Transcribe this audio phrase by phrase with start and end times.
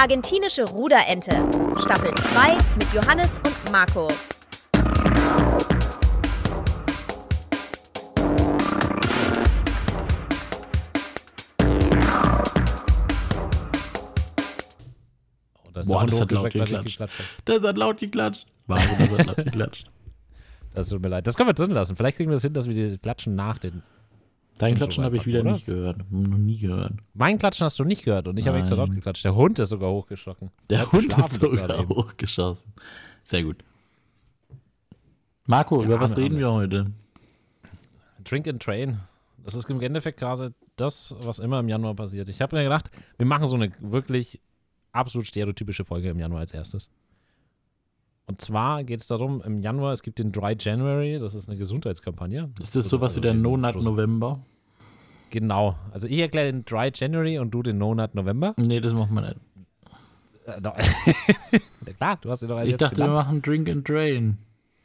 [0.00, 1.32] Argentinische Ruderente.
[1.80, 4.06] Staffel 2 mit Johannes und Marco.
[15.64, 17.00] Oh, das, Boah, ist das hat laut geklatscht.
[17.44, 18.46] Das hat laut geklatscht.
[18.68, 19.90] Das hat laut geklatscht.
[20.74, 21.26] Das tut mir leid.
[21.26, 21.96] Das können wir drin lassen.
[21.96, 23.82] Vielleicht kriegen wir das hin, dass wir dieses Klatschen nach den.
[24.58, 26.10] Dein Klatschen habe ich wieder reinpacken, nicht gehört.
[26.10, 26.92] Noch nie gehört.
[27.14, 29.24] Mein Klatschen hast du nicht gehört und ich habe extra laut geklatscht.
[29.24, 30.50] Der Hund ist sogar hochgeschrocken.
[30.68, 32.72] Der hat Hund ist sogar hochgeschossen.
[33.24, 33.64] Sehr gut.
[35.46, 36.38] Marco, Ja, über was reden Arme.
[36.40, 36.92] wir heute?
[38.24, 38.98] Drink and Train.
[39.44, 42.28] Das ist im Endeffekt gerade das, was immer im Januar passiert.
[42.28, 44.40] Ich habe mir gedacht, wir machen so eine wirklich
[44.92, 46.90] absolut stereotypische Folge im Januar als erstes.
[48.28, 51.56] Und zwar geht es darum, im Januar, es gibt den Dry January, das ist eine
[51.58, 52.50] Gesundheitskampagne.
[52.60, 54.40] Ist das sowas wie der No-Nut großen- November?
[55.30, 55.76] Genau.
[55.92, 58.54] Also ich erkläre den Dry January und du den No Nut November.
[58.58, 59.36] Nee, das macht man nicht.
[60.46, 60.72] Äh, no-
[61.98, 63.12] Klar, du hast ihn doch Ich dachte, wir genannt.
[63.26, 64.38] machen Drink and Train.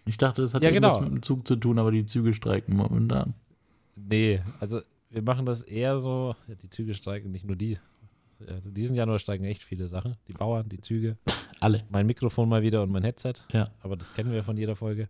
[0.05, 1.05] Ich dachte, das hat Ja, irgendwas genau.
[1.09, 3.33] mit dem Zug zu tun, aber die Züge streiken momentan.
[3.95, 7.77] Nee, also wir machen das eher so, die Züge streiken, nicht nur die.
[8.47, 10.15] Also diesen Januar streiken echt viele Sachen.
[10.27, 11.17] Die Bauern, die Züge,
[11.63, 11.83] Alle.
[11.89, 13.33] mein Mikrofon mal wieder und mein Headset.
[13.51, 13.69] Ja.
[13.81, 15.09] Aber das kennen wir von jeder Folge.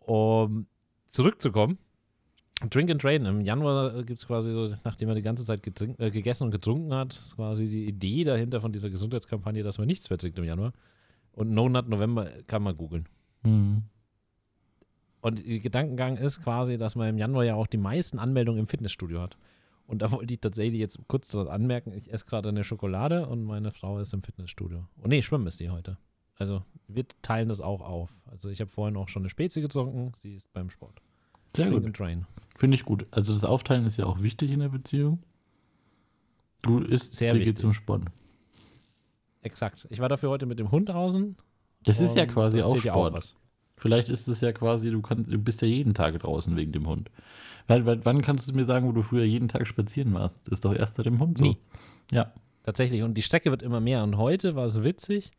[0.00, 0.66] Um
[1.08, 1.78] zurückzukommen,
[2.68, 3.24] Drink and Train.
[3.24, 6.92] Im Januar gibt es quasi so, nachdem er die ganze Zeit äh, gegessen und getrunken
[6.92, 10.44] hat, ist quasi die Idee dahinter von dieser Gesundheitskampagne, dass man nichts mehr trinkt im
[10.44, 10.72] Januar.
[11.32, 13.08] Und No Nut November kann man googeln.
[13.42, 13.84] Mhm.
[15.22, 18.66] Und der Gedankengang ist quasi, dass man im Januar ja auch die meisten Anmeldungen im
[18.66, 19.36] Fitnessstudio hat.
[19.90, 23.42] Und da wollte ich tatsächlich jetzt kurz dran anmerken, ich esse gerade eine Schokolade und
[23.42, 24.86] meine Frau ist im Fitnessstudio.
[25.02, 25.98] Oh nee, schwimmen ist die heute.
[26.36, 28.08] Also wir teilen das auch auf.
[28.24, 31.02] Also ich habe vorhin auch schon eine Spezi getrunken, sie ist beim Sport.
[31.56, 31.96] Sehr Drink gut.
[31.96, 32.24] Train.
[32.56, 33.04] Finde ich gut.
[33.10, 35.18] Also das Aufteilen ist ja auch wichtig in der Beziehung.
[36.62, 37.60] Du isst, Sehr sie geht wichtig.
[37.60, 38.04] zum Sport.
[39.42, 39.88] Exakt.
[39.90, 41.36] Ich war dafür heute mit dem Hund draußen.
[41.82, 43.14] Das ist ja quasi auch zählt ja Sport.
[43.14, 43.34] was.
[43.80, 46.86] Vielleicht ist es ja quasi, du kannst, du bist ja jeden Tag draußen wegen dem
[46.86, 47.10] Hund.
[47.66, 50.38] Weil, weil, wann kannst du mir sagen, wo du früher jeden Tag spazieren warst?
[50.44, 51.44] Das ist doch erst seit dem Hund so.
[51.44, 51.56] Nie.
[52.12, 52.32] Ja.
[52.62, 53.02] Tatsächlich.
[53.02, 54.02] Und die Strecke wird immer mehr.
[54.02, 55.30] Und heute war es witzig.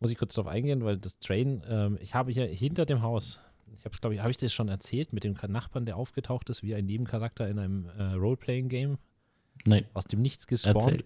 [0.00, 3.38] Muss ich kurz darauf eingehen, weil das Train, ähm, ich habe hier hinter dem Haus,
[3.74, 6.48] ich habe es, glaube ich, habe ich das schon erzählt, mit dem Nachbarn, der aufgetaucht
[6.48, 8.96] ist, wie ein Nebencharakter in einem äh, Roleplaying-Game,
[9.66, 9.84] Nein.
[9.92, 10.84] aus dem Nichts gespawnt.
[10.84, 11.04] Erzähl.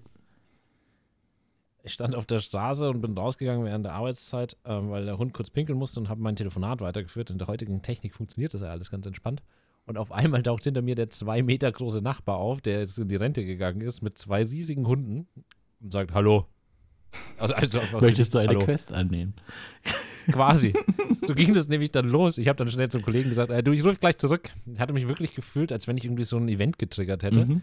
[1.87, 5.35] Ich stand auf der Straße und bin rausgegangen während der Arbeitszeit, ähm, weil der Hund
[5.35, 7.29] kurz pinkeln musste und habe mein Telefonat weitergeführt.
[7.29, 9.43] In der heutigen Technik funktioniert das ja alles ganz entspannt.
[9.87, 13.09] Und auf einmal taucht hinter mir der zwei Meter große Nachbar auf, der jetzt in
[13.09, 15.29] die Rente gegangen ist, mit zwei riesigen Hunden
[15.83, 16.47] und sagt Hallo.
[17.39, 18.61] Also, also Möchtest du eine Hallo.
[18.65, 19.35] Quest annehmen?
[20.33, 20.73] Quasi.
[21.27, 22.37] So ging das nämlich dann los.
[22.37, 24.51] Ich habe dann schnell zum Kollegen gesagt, äh, du, ich rufe gleich zurück.
[24.67, 27.63] Ich hatte mich wirklich gefühlt, als wenn ich irgendwie so ein Event getriggert hätte, Mhm.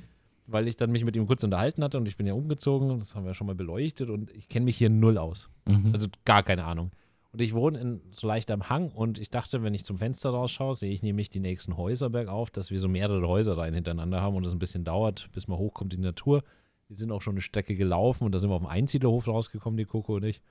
[0.51, 3.15] Weil ich dann mich mit ihm kurz unterhalten hatte und ich bin ja umgezogen, das
[3.15, 5.49] haben wir ja schon mal beleuchtet und ich kenne mich hier null aus.
[5.65, 5.91] Mhm.
[5.93, 6.91] Also gar keine Ahnung.
[7.31, 10.31] Und ich wohne in, so leicht am Hang und ich dachte, wenn ich zum Fenster
[10.31, 14.35] rausschaue, sehe ich nämlich die nächsten Häuser bergauf, dass wir so mehrere Häuserreihen hintereinander haben
[14.35, 16.43] und es ein bisschen dauert, bis man hochkommt in die Natur.
[16.89, 19.77] Wir sind auch schon eine Strecke gelaufen und da sind wir auf dem Einsiedlerhof rausgekommen,
[19.77, 20.41] die Coco und ich.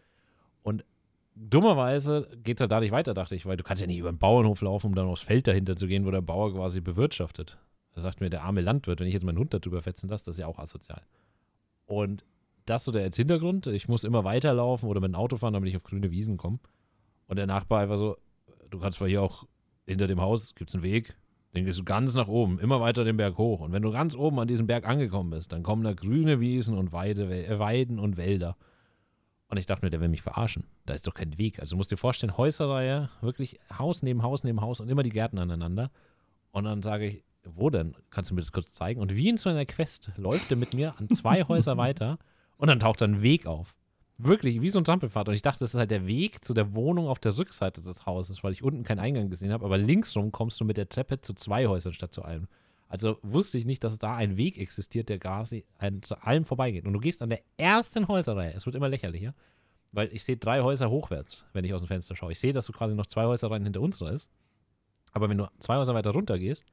[0.62, 0.86] Und
[1.34, 4.18] dummerweise geht er da nicht weiter, dachte ich, weil du kannst ja nicht über den
[4.18, 7.58] Bauernhof laufen, um dann aufs Feld dahinter zu gehen, wo der Bauer quasi bewirtschaftet.
[7.92, 10.36] Da sagt mir der arme Landwirt, wenn ich jetzt meinen Hund darüber fetzen lasse, das
[10.36, 11.02] ist ja auch asozial.
[11.86, 12.24] Und
[12.66, 13.66] das so der als Hintergrund.
[13.66, 16.58] Ich muss immer weiterlaufen oder mit dem Auto fahren, damit ich auf grüne Wiesen komme.
[17.26, 18.16] Und der Nachbar einfach so,
[18.70, 19.44] du kannst zwar hier auch
[19.86, 21.16] hinter dem Haus, gibt es einen Weg,
[21.54, 23.60] den gehst du ganz nach oben, immer weiter den Berg hoch.
[23.60, 26.76] Und wenn du ganz oben an diesem Berg angekommen bist, dann kommen da grüne Wiesen
[26.76, 28.56] und Weide, äh, Weiden und Wälder.
[29.48, 30.64] Und ich dachte mir, der will mich verarschen.
[30.86, 31.58] Da ist doch kein Weg.
[31.58, 35.10] Also du musst dir vorstellen, Häuserreihe, wirklich Haus neben Haus neben Haus und immer die
[35.10, 35.90] Gärten aneinander.
[36.52, 37.94] Und dann sage ich, wo denn?
[38.10, 39.00] Kannst du mir das kurz zeigen?
[39.00, 42.18] Und wie in so einer Quest läuft er mit mir an zwei Häuser weiter
[42.56, 43.74] und dann taucht da ein Weg auf.
[44.18, 45.28] Wirklich, wie so ein Trampelpfad.
[45.28, 48.04] Und ich dachte, das ist halt der Weg zu der Wohnung auf der Rückseite des
[48.04, 49.64] Hauses, weil ich unten keinen Eingang gesehen habe.
[49.64, 52.46] Aber linksrum kommst du mit der Treppe zu zwei Häusern statt zu einem.
[52.90, 56.84] Also wusste ich nicht, dass da ein Weg existiert, der quasi an allem vorbeigeht.
[56.86, 58.52] Und du gehst an der ersten Häuserreihe.
[58.52, 59.32] Es wird immer lächerlicher,
[59.92, 62.32] weil ich sehe drei Häuser hochwärts, wenn ich aus dem Fenster schaue.
[62.32, 64.28] Ich sehe, dass du quasi noch zwei Häuserreihen hinter unserer ist.
[65.12, 66.66] Aber wenn du zwei Häuser weiter runter gehst,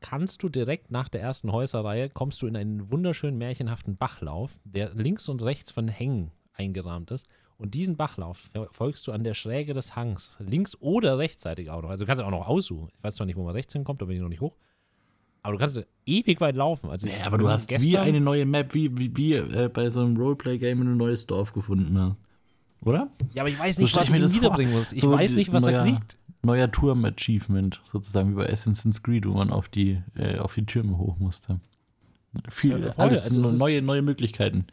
[0.00, 4.94] kannst du direkt nach der ersten Häuserreihe, kommst du in einen wunderschönen märchenhaften Bachlauf, der
[4.94, 7.26] links und rechts von Hängen eingerahmt ist.
[7.56, 11.90] Und diesen Bachlauf folgst du an der Schräge des Hangs, links oder rechtsseitig auch noch.
[11.90, 12.88] Also du kannst ja auch noch aussuchen.
[12.96, 14.54] Ich weiß zwar nicht, wo man rechts hinkommt, da bin ich noch nicht hoch.
[15.42, 16.90] Aber du kannst ewig weit laufen.
[16.90, 20.00] Also Ja, aber du hast wie eine neue Map, wie, wie, wie äh, bei so
[20.00, 22.16] einem Roleplay-Game ein neues Dorf gefunden hast.
[22.84, 23.08] Oder?
[23.34, 24.42] Ja, aber ich weiß So nicht, stell was ich mir das vor.
[24.42, 24.92] niederbringen muss.
[24.92, 26.17] Ich So weiß nicht, was er neuer- kriegt.
[26.42, 30.96] Neuer Turm-Achievement, sozusagen wie bei Assassin's Creed, wo man auf die, äh, auf die Türme
[30.98, 31.60] hoch musste.
[32.48, 34.66] Viel, Ja, alles Also ist- neue, neue Möglichkeiten.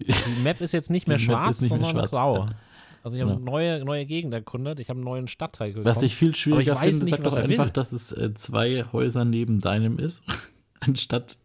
[0.00, 2.48] Die Map ist jetzt nicht mehr schwarz, ist nicht mehr sondern schwarz, grau.
[3.04, 3.38] Also ich habe Ja.
[3.38, 5.86] neue, neue Gegend erkundet, ich habe einen neuen Stadtteil gekommen.
[5.86, 7.72] Was ich viel schwieriger weiß finde, nicht, sag was doch er einfach, will.
[7.72, 10.22] dass es äh, zwei Häuser neben deinem ist,
[10.80, 11.36] anstatt,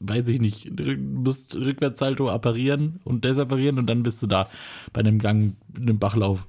[0.00, 4.48] weiß ich nicht, du musst Rückwärtssalto apparieren und desapparieren und dann bist du da
[4.92, 6.46] bei einem Gang, einem Bachlauf.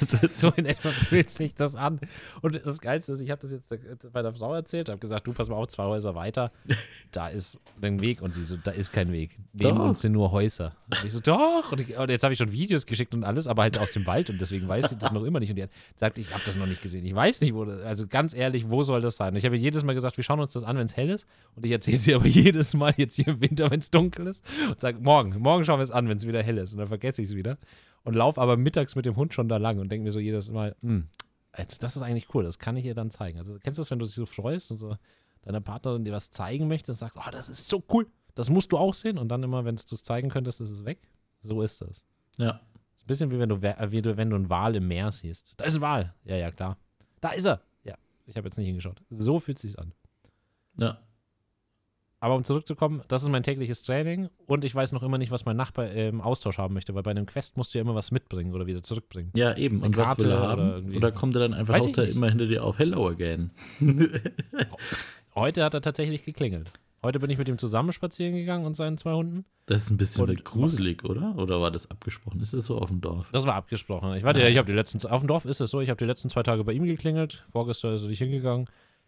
[0.00, 2.00] Es ist- So in etwa fühlt sich das an.
[2.42, 3.78] Und das Geilste ist, ich habe das jetzt der-
[4.12, 6.52] bei der Frau erzählt, habe gesagt, du pass mal auf, zwei Häuser weiter,
[7.12, 8.22] da ist ein Weg.
[8.22, 9.38] Und sie so, da ist kein Weg.
[9.52, 9.84] Neben Doch.
[9.84, 10.76] uns sind nur Häuser.
[10.90, 11.72] Und ich so, doch.
[11.72, 14.06] Und, ich, und jetzt habe ich schon Videos geschickt und alles, aber halt aus dem
[14.06, 15.50] Wald und deswegen weiß sie das noch immer nicht.
[15.50, 17.04] Und die hat sagt, ich habe das noch nicht gesehen.
[17.04, 19.30] Ich weiß nicht, wo das, also ganz ehrlich, wo soll das sein?
[19.30, 21.26] Und ich habe jedes Mal gesagt, wir schauen uns das an, wenn es hell ist.
[21.56, 24.44] Und ich erzähle sie aber jedes Mal jetzt hier im Winter, wenn es dunkel ist.
[24.68, 26.72] Und sage, morgen, morgen schauen wir es an, wenn es wieder hell ist.
[26.72, 27.58] Und dann vergesse ich es wieder.
[28.08, 30.50] Und laufe aber mittags mit dem Hund schon da lang und denke mir so jedes
[30.50, 31.10] Mal, hm,
[31.58, 33.38] jetzt, das ist eigentlich cool, das kann ich ihr dann zeigen.
[33.38, 34.96] Also kennst du das, wenn du dich so freust und so
[35.42, 38.78] deiner Partnerin dir was zeigen möchtest, sagst, oh, das ist so cool, das musst du
[38.78, 39.18] auch sehen.
[39.18, 41.06] Und dann immer, wenn du es zeigen könntest, ist es weg.
[41.42, 42.06] So ist das.
[42.38, 42.52] ja.
[42.96, 45.52] Ist ein bisschen wie wenn du, wie du, wenn du einen Wal im Meer siehst.
[45.58, 46.14] Da ist ein Wal.
[46.24, 46.78] Ja, ja, klar.
[47.20, 47.60] Da ist er.
[47.84, 47.94] Ja,
[48.24, 49.02] ich habe jetzt nicht hingeschaut.
[49.10, 49.92] So fühlt es sich an.
[50.80, 50.98] Ja.
[52.20, 55.44] Aber um zurückzukommen, das ist mein tägliches Training und ich weiß noch immer nicht, was
[55.44, 58.10] mein Nachbar im Austausch haben möchte, weil bei einem Quest musst du ja immer was
[58.10, 59.30] mitbringen oder wieder zurückbringen.
[59.36, 59.82] Ja, eben.
[59.82, 60.62] Und was Karte will er oder haben?
[60.68, 61.96] irgendwie- Oder kommt er dann einfach Weiß nicht.
[62.16, 63.50] immer hinter dir auf Hello again?
[65.34, 66.72] Heute hat er tatsächlich geklingelt.
[67.04, 69.44] Heute bin ich mit ihm zusammen spazieren gegangen und seinen zwei Hunden.
[69.66, 71.36] Das ist ein bisschen Und- gruselig, oder?
[71.38, 72.40] Oder war das abgesprochen?
[72.40, 73.28] Ist das so auf dem Dorf?
[73.30, 74.14] Das war abgesprochen.
[74.14, 75.98] Ich warte, ja, ich habe die letzten, auf dem Dorf ist es so, ich habe
[75.98, 77.46] die letzten zwei Tage bei ihm geklingelt.
[77.52, 78.66] Vorgestern ist er nicht hingegangen.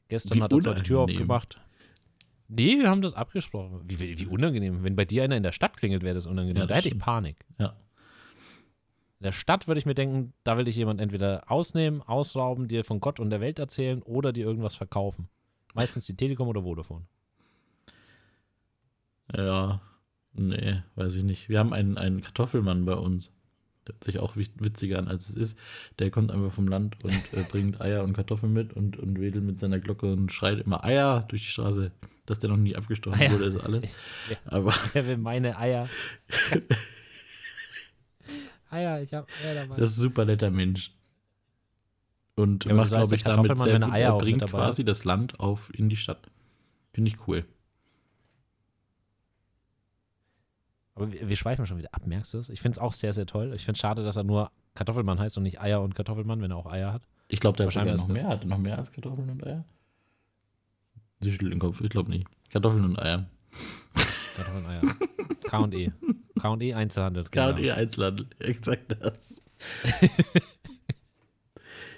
[0.09, 1.61] Gestern Wie hat er zwar die Tür aufgemacht.
[2.53, 3.81] Nee, wir haben das abgesprochen.
[3.87, 4.83] Wie, wie, unangenehm.
[4.83, 6.57] Wenn bei dir einer in der Stadt klingelt, wäre das unangenehm.
[6.63, 7.01] Ja, da das hätte ich.
[7.01, 7.37] Panik.
[7.59, 7.77] Ja.
[9.21, 12.85] In der Stadt würde ich mir denken, da will ich jemand entweder ausnehmen, ausrauben, dir
[12.85, 15.29] von Gott und der Welt erzählen oder dir irgendwas verkaufen.
[15.75, 17.05] Meistens die Telekom oder Vodafone.
[19.37, 19.81] Ja.
[20.33, 21.49] Nee, weiß ich nicht.
[21.49, 23.31] Wir haben einen, einen Kartoffelmann bei uns.
[23.87, 25.59] Der hört sich auch wit- witziger an, als es ist.
[25.99, 29.45] Der kommt einfach vom Land und äh, bringt Eier und Kartoffeln mit und, und wedelt
[29.45, 31.91] mit seiner Glocke und schreit immer Eier durch die Straße.
[32.27, 33.33] Dass der noch nie abgestochen Eier.
[33.33, 33.97] wurde, ist alles.
[34.31, 34.37] Ja.
[34.47, 35.89] Aber Wer will meine Eier?
[38.71, 39.77] Eier, ich habe Eier dabei.
[39.77, 40.95] das ist ein super netter Mensch.
[42.37, 45.41] Und Ja, macht, glaube ich, damit sehr er viel, Eier er bringt quasi das Land
[45.41, 46.31] auf in die Stadt.
[46.93, 47.45] Finde ich cool.
[50.95, 52.49] Aber wir, wir schweifen schon wieder ab, merkst du es?
[52.49, 53.53] Ich finde es auch sehr, sehr toll.
[53.55, 56.51] Ich finde es schade, dass er nur Kartoffelmann heißt und nicht Eier und Kartoffelmann, wenn
[56.51, 57.03] er auch Eier hat.
[57.29, 58.29] Ich glaube, der Wahrscheinlich noch mehr.
[58.29, 59.65] Hat noch mehr als Kartoffeln und Eier?
[61.21, 61.81] Sie schüttelt den Kopf.
[61.81, 62.27] Ich glaube nicht.
[62.51, 63.27] Kartoffeln und Eier.
[64.37, 64.83] Kartoffeln, Eier.
[65.45, 65.93] K und E.
[66.41, 67.25] K und E Einzelhandel.
[67.25, 68.27] K&E Einzelhandel.
[68.39, 69.43] Exakt das.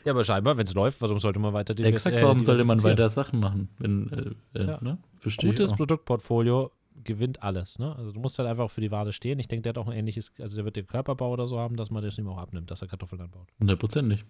[0.04, 2.64] Ja, aber scheinbar, wenn es läuft, warum sollte man weiter die Exakt, äh, warum sollte
[2.64, 3.69] man weiter Sachen machen?
[3.78, 4.10] Wenn,
[4.54, 4.78] äh, äh, Ja.
[4.82, 4.98] ne?
[5.19, 5.72] Verstehe Gutes.
[5.72, 6.72] Produktportfolio
[7.04, 7.78] gewinnt alles.
[7.78, 7.94] Ne?
[7.94, 9.38] Also du musst halt einfach für die Ware stehen.
[9.38, 11.76] Ich denke, der hat auch ein ähnliches, also der wird den Körperbau oder so haben,
[11.76, 13.46] dass man das ihm auch abnimmt, dass er Kartoffeln anbaut.
[13.60, 14.25] Hundertprozentig.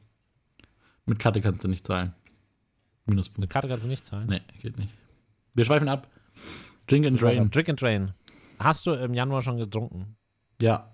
[1.07, 2.13] Mit Karte kannst du nicht zahlen.
[3.07, 3.51] Eine Minuspunkt.
[3.51, 4.29] Karte kannst du nicht zahlen.
[4.29, 4.93] Nee, geht nicht.
[5.55, 6.09] Wir schweifen ab.
[6.87, 7.51] Drink and Drain.
[7.51, 8.13] Drink and Drain.
[8.59, 10.17] Hast du im Januar schon getrunken?
[10.61, 10.93] Ja.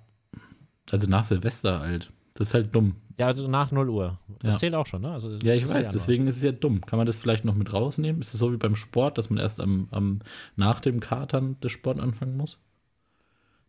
[0.90, 2.10] Also nach Silvester halt.
[2.34, 2.96] Das ist halt dumm.
[3.18, 4.18] Ja, also nach 0 Uhr.
[4.38, 4.58] Das Ja.
[4.60, 5.10] zählt auch schon, ne?
[5.12, 6.80] Also Ja, ich weiß, deswegen ist es ja dumm.
[6.82, 8.20] Kann man das vielleicht noch mit rausnehmen?
[8.20, 10.20] Ist es so wie beim Sport, dass man erst am, am
[10.56, 12.60] nach dem Katern des Sport anfangen muss?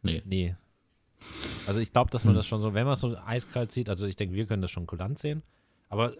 [0.03, 0.21] Nee.
[0.25, 0.55] Nee.
[1.67, 2.37] Also ich glaube, dass man Hm.
[2.37, 4.71] das schon so, wenn man es so eiskalt sieht, also ich denke, wir können das
[4.71, 5.41] schon kulant sehen.
[5.89, 6.13] Aber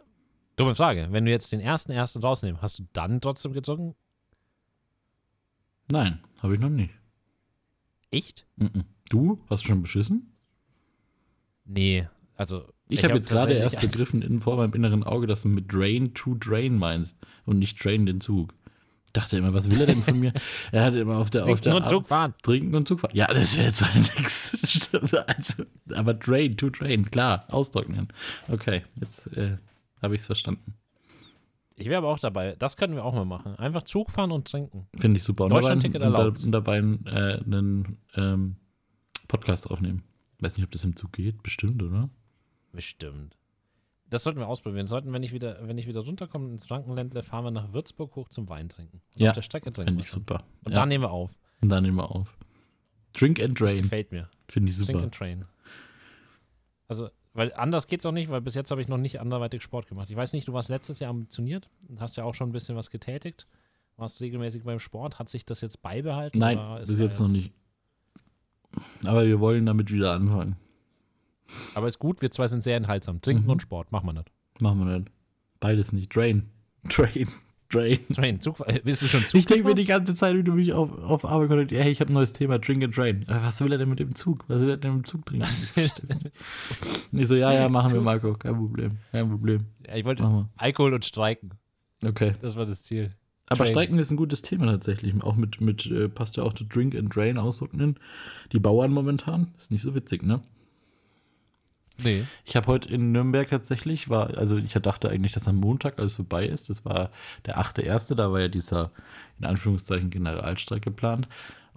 [0.59, 3.95] dumme Frage, wenn du jetzt den ersten ersten rausnehmen, hast du dann trotzdem getrunken?
[5.91, 6.93] Nein, habe ich noch nicht.
[8.11, 8.45] Echt?
[8.57, 8.83] Mhm.
[9.09, 9.39] Du?
[9.49, 10.33] Hast du schon beschissen?
[11.65, 12.07] Nee.
[12.35, 15.49] Also Ich, habe hab jetzt gerade erst begriffen in vor meinem inneren Auge, dass du
[15.49, 18.53] mit Drain to Drain meinst und nicht Train den Zug.
[19.05, 20.33] Ich dachte immer, was will er denn von mir?
[20.71, 22.35] Er hat immer auf der, auf der Nur Zug fahren.
[22.43, 23.15] Trinken und Zug fahren.
[23.15, 24.89] Ja, das wäre jetzt nichts.
[25.27, 25.63] Also,
[25.95, 28.09] aber Drain to Drain, klar, austrocknen.
[28.49, 29.57] Okay, jetzt äh,
[30.01, 30.75] habe ich es verstanden.
[31.75, 32.55] Ich wäre aber auch dabei.
[32.59, 33.55] Das können wir auch mal machen.
[33.55, 34.87] Einfach Zug fahren und trinken.
[34.97, 35.45] Finde ich super.
[35.45, 36.43] Und dabei, Deutschlandticket da- erlaubt.
[36.43, 36.81] und dabei äh,
[37.43, 38.57] einen ähm,
[39.29, 40.03] Podcast aufnehmen.
[40.39, 41.41] Weiß nicht, ob das im Zug geht.
[41.41, 42.09] Bestimmt, oder?
[42.73, 43.35] Bestimmt.
[44.09, 44.87] Das sollten wir ausprobieren.
[44.87, 48.27] Sollten, wenn ich wieder, wenn ich wieder runterkomme ins Frankenländle, fahren wir nach Würzburg hoch
[48.29, 49.01] zum Wein trinken.
[49.15, 50.43] Und Ja, Auf der Strecke trinken Finde ich super.
[50.65, 50.79] Und ja.
[50.79, 51.31] dann nehmen wir auf.
[51.61, 52.35] und dann nehmen wir auf.
[53.13, 53.81] Drink and Das Drain.
[53.83, 54.29] gefällt mir.
[54.49, 55.03] Finde ich Drink super.
[55.03, 55.45] and Train.
[56.87, 59.87] Also, weil anders geht's auch nicht, weil bis jetzt habe ich noch nicht anderweitig Sport
[59.87, 60.09] gemacht.
[60.09, 62.75] Ich weiß nicht, du warst letztes Jahr ambitioniert und hast ja auch schon ein bisschen
[62.75, 63.47] was getätigt.
[63.95, 65.19] Warst regelmäßig beim Sport.
[65.19, 66.37] Hat sich das jetzt beibehalten?
[66.37, 67.53] Nein, bis da jetzt noch nicht.
[69.05, 70.57] Aber wir wollen damit wieder anfangen.
[71.75, 73.21] Aber ist gut, wir zwei sind sehr enthaltsam.
[73.21, 73.49] Trinken Mhm.
[73.51, 74.31] und Sport, machen wir nicht.
[74.59, 75.11] Machen wir nicht.
[75.61, 76.13] Beides nicht.
[76.13, 76.49] Drain.
[76.89, 77.29] Drain.
[77.71, 77.99] Drain.
[78.13, 80.53] Train, Zug, äh, bist du schon Zug Ich denke mir die ganze Zeit, wie du
[80.53, 83.27] mich auf, auf Arbeit kontaktierst, hey, ich habe ein neues Thema, Drink and Drain.
[83.27, 84.43] Äh, Was will er denn mit dem Zug?
[84.47, 85.47] Was will er denn mit dem Zug trinken?
[87.11, 89.65] Ich so, ja, ja, machen wir, Marco, kein Problem, kein Problem.
[89.87, 91.51] Ja, ich wollte Alkohol und Streiken.
[92.03, 92.33] Okay.
[92.41, 93.11] Das war das Ziel.
[93.49, 93.73] Aber Train.
[93.73, 95.13] Streiken ist ein gutes Thema tatsächlich.
[95.23, 97.95] Auch mit, mit äh, passt ja auch zu Drink and Drain Ausdrücken.
[98.51, 99.53] Die Bauern momentan.
[99.57, 100.41] Ist nicht so witzig, ne?
[102.03, 102.25] Nee.
[102.45, 106.15] Ich habe heute in Nürnberg tatsächlich, war, also ich dachte eigentlich, dass am Montag alles
[106.15, 106.69] vorbei ist.
[106.69, 107.11] Das war
[107.45, 108.91] der 8.1., da war ja dieser,
[109.39, 111.27] in Anführungszeichen, Generalstreik geplant.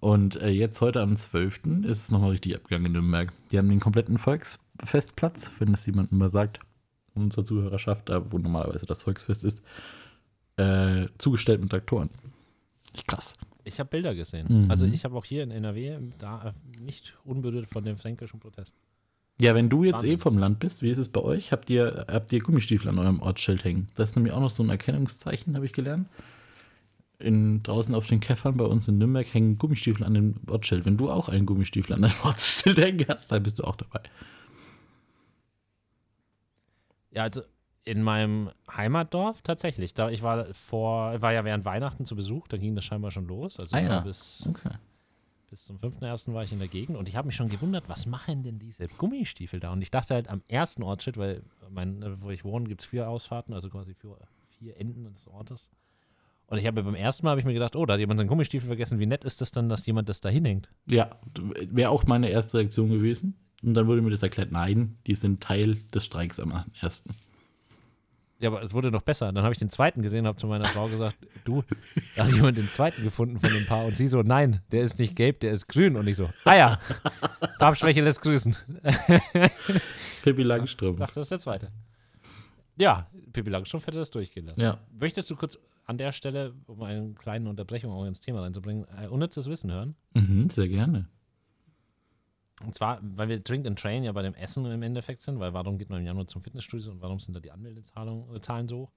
[0.02, 1.60] Und äh, jetzt heute am 12.
[1.84, 3.32] ist es nochmal richtig abgegangen in Nürnberg.
[3.52, 6.58] Die haben den kompletten Volksfestplatz, wenn das jemand mal sagt,
[7.14, 9.62] unserer Zuhörerschaft, da wo normalerweise das Volksfest ist,
[10.56, 12.10] äh, zugestellt mit Traktoren.
[13.06, 13.34] Krass.
[13.64, 14.64] Ich habe Bilder gesehen.
[14.64, 14.70] Mhm.
[14.70, 18.74] Also ich habe auch hier in NRW da äh, nicht unberührt von dem fränkischen Protest.
[19.40, 20.10] Ja, wenn du jetzt Wahnsinn.
[20.12, 21.50] eh vom Land bist, wie ist es bei euch?
[21.52, 23.88] Habt ihr, habt ihr Gummistiefel an eurem Ortsschild hängen?
[23.96, 26.08] Das ist nämlich auch noch so ein Erkennungszeichen, habe ich gelernt.
[27.18, 30.84] In, draußen auf den Käffern bei uns in Nürnberg hängen Gummistiefel an dem Ortsschild.
[30.84, 34.00] Wenn du auch einen Gummistiefel an deinem Ortsschild hängen hast, dann bist du auch dabei.
[37.10, 37.42] Ja, also
[37.84, 39.92] in meinem Heimatdorf tatsächlich.
[39.94, 43.26] Da ich war vor, war ja während Weihnachten zu Besuch, da ging das scheinbar schon
[43.26, 43.58] los.
[43.58, 44.00] Also Ah ja.
[44.00, 44.70] bis, Okay.
[45.52, 46.32] Bis zum 5.1.
[46.32, 48.86] war ich in der Gegend und ich habe mich schon gewundert, was machen denn diese
[48.86, 49.70] Gummistiefel da?
[49.70, 53.06] Und ich dachte halt am ersten Ortsschild, weil mein, wo ich wohne, gibt es vier
[53.06, 54.16] Ausfahrten, also quasi vier,
[54.58, 55.68] vier Enden des Ortes.
[56.46, 58.28] Und ich habe beim ersten Mal habe ich mir gedacht, oh, da hat jemand seinen
[58.28, 58.98] Gummistiefel vergessen.
[58.98, 60.70] Wie nett ist das dann, dass jemand das da hinhängt?
[60.86, 61.20] Ja,
[61.68, 63.36] wäre auch meine erste Reaktion gewesen.
[63.62, 67.14] Und dann wurde mir das erklärt, nein, die sind Teil des Streiks am ersten.
[68.42, 69.32] Ja, aber es wurde noch besser.
[69.32, 71.62] Dann habe ich den zweiten gesehen und habe zu meiner Frau gesagt, du,
[72.16, 73.84] da hat jemand den zweiten gefunden von dem Paar.
[73.84, 75.94] Und sie so, nein, der ist nicht gelb, der ist grün.
[75.94, 76.80] Und ich so, ah ja,
[77.60, 78.56] Farbschwäche lässt grüßen.
[80.24, 80.98] Pippi Langstrumpf.
[80.98, 81.68] Dachte, das ist der zweite.
[82.76, 84.60] Ja, Pippi Langstrumpf hätte das durchgehen lassen.
[84.60, 84.80] Ja.
[84.98, 85.56] Möchtest du kurz
[85.86, 89.94] an der Stelle, um eine kleine Unterbrechung auch ins Thema reinzubringen, äh, unnützes Wissen hören?
[90.14, 91.08] Mhm, sehr gerne.
[92.64, 95.52] Und zwar, weil wir Drink and Train ja bei dem Essen im Endeffekt sind, weil
[95.52, 98.68] warum geht man im Januar zum Fitnessstudio und warum sind da die Anmeldezahlen äh, Zahlen
[98.68, 98.92] so hoch?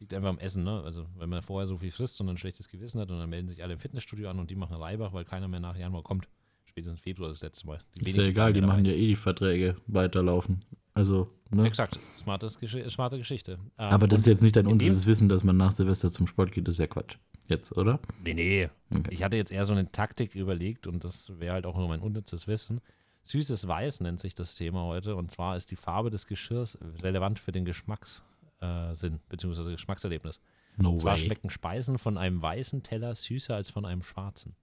[0.00, 0.82] Liegt einfach am Essen, ne?
[0.84, 3.48] Also, wenn man vorher so viel frisst und ein schlechtes Gewissen hat und dann melden
[3.48, 6.28] sich alle im Fitnessstudio an und die machen Reibach, weil keiner mehr nach Januar kommt.
[6.66, 7.80] Spätestens Februar das letzte Mal.
[8.00, 10.64] Die Ist ja egal, die machen ja eh die Verträge weiterlaufen.
[10.94, 11.66] Also, ne?
[11.66, 13.52] Exakt, smartes, Gesch- smarte Geschichte.
[13.78, 16.52] Ähm, Aber das ist jetzt nicht dein unnützes Wissen, dass man nach Silvester zum Sport
[16.52, 17.16] geht, das ist ja Quatsch.
[17.48, 17.98] Jetzt, oder?
[18.22, 18.68] Nee, nee.
[18.90, 19.08] Okay.
[19.12, 22.00] Ich hatte jetzt eher so eine Taktik überlegt und das wäre halt auch nur mein
[22.00, 22.80] unnützes Wissen.
[23.28, 27.38] Süßes Weiß nennt sich das Thema heute und zwar ist die Farbe des Geschirrs relevant
[27.38, 28.22] für den Geschmackssinn
[28.60, 30.40] äh, beziehungsweise Geschmackserlebnis.
[30.78, 31.26] No Und zwar way.
[31.26, 34.56] schmecken Speisen von einem weißen Teller süßer als von einem schwarzen.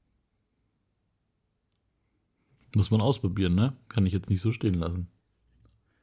[2.74, 3.76] Muss man ausprobieren, ne?
[3.88, 5.10] Kann ich jetzt nicht so stehen lassen.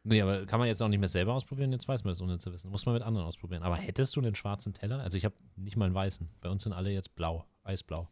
[0.04, 2.38] Nee, aber kann man jetzt auch nicht mehr selber ausprobieren, jetzt weiß man das ohne
[2.38, 2.70] zu wissen.
[2.70, 3.64] Muss man mit anderen ausprobieren.
[3.64, 5.00] Aber hättest du einen schwarzen Teller?
[5.00, 6.28] Also ich habe nicht mal einen weißen.
[6.40, 8.08] Bei uns sind alle jetzt blau, eisblau.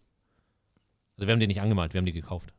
[1.16, 2.52] Also wir haben die nicht angemalt, wir haben die gekauft.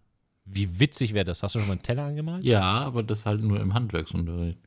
[0.54, 1.44] Wie witzig wäre das?
[1.44, 2.44] Hast du schon mal einen Teller angemalt?
[2.44, 4.60] Ja, aber das halt nur im Handwerksunterricht.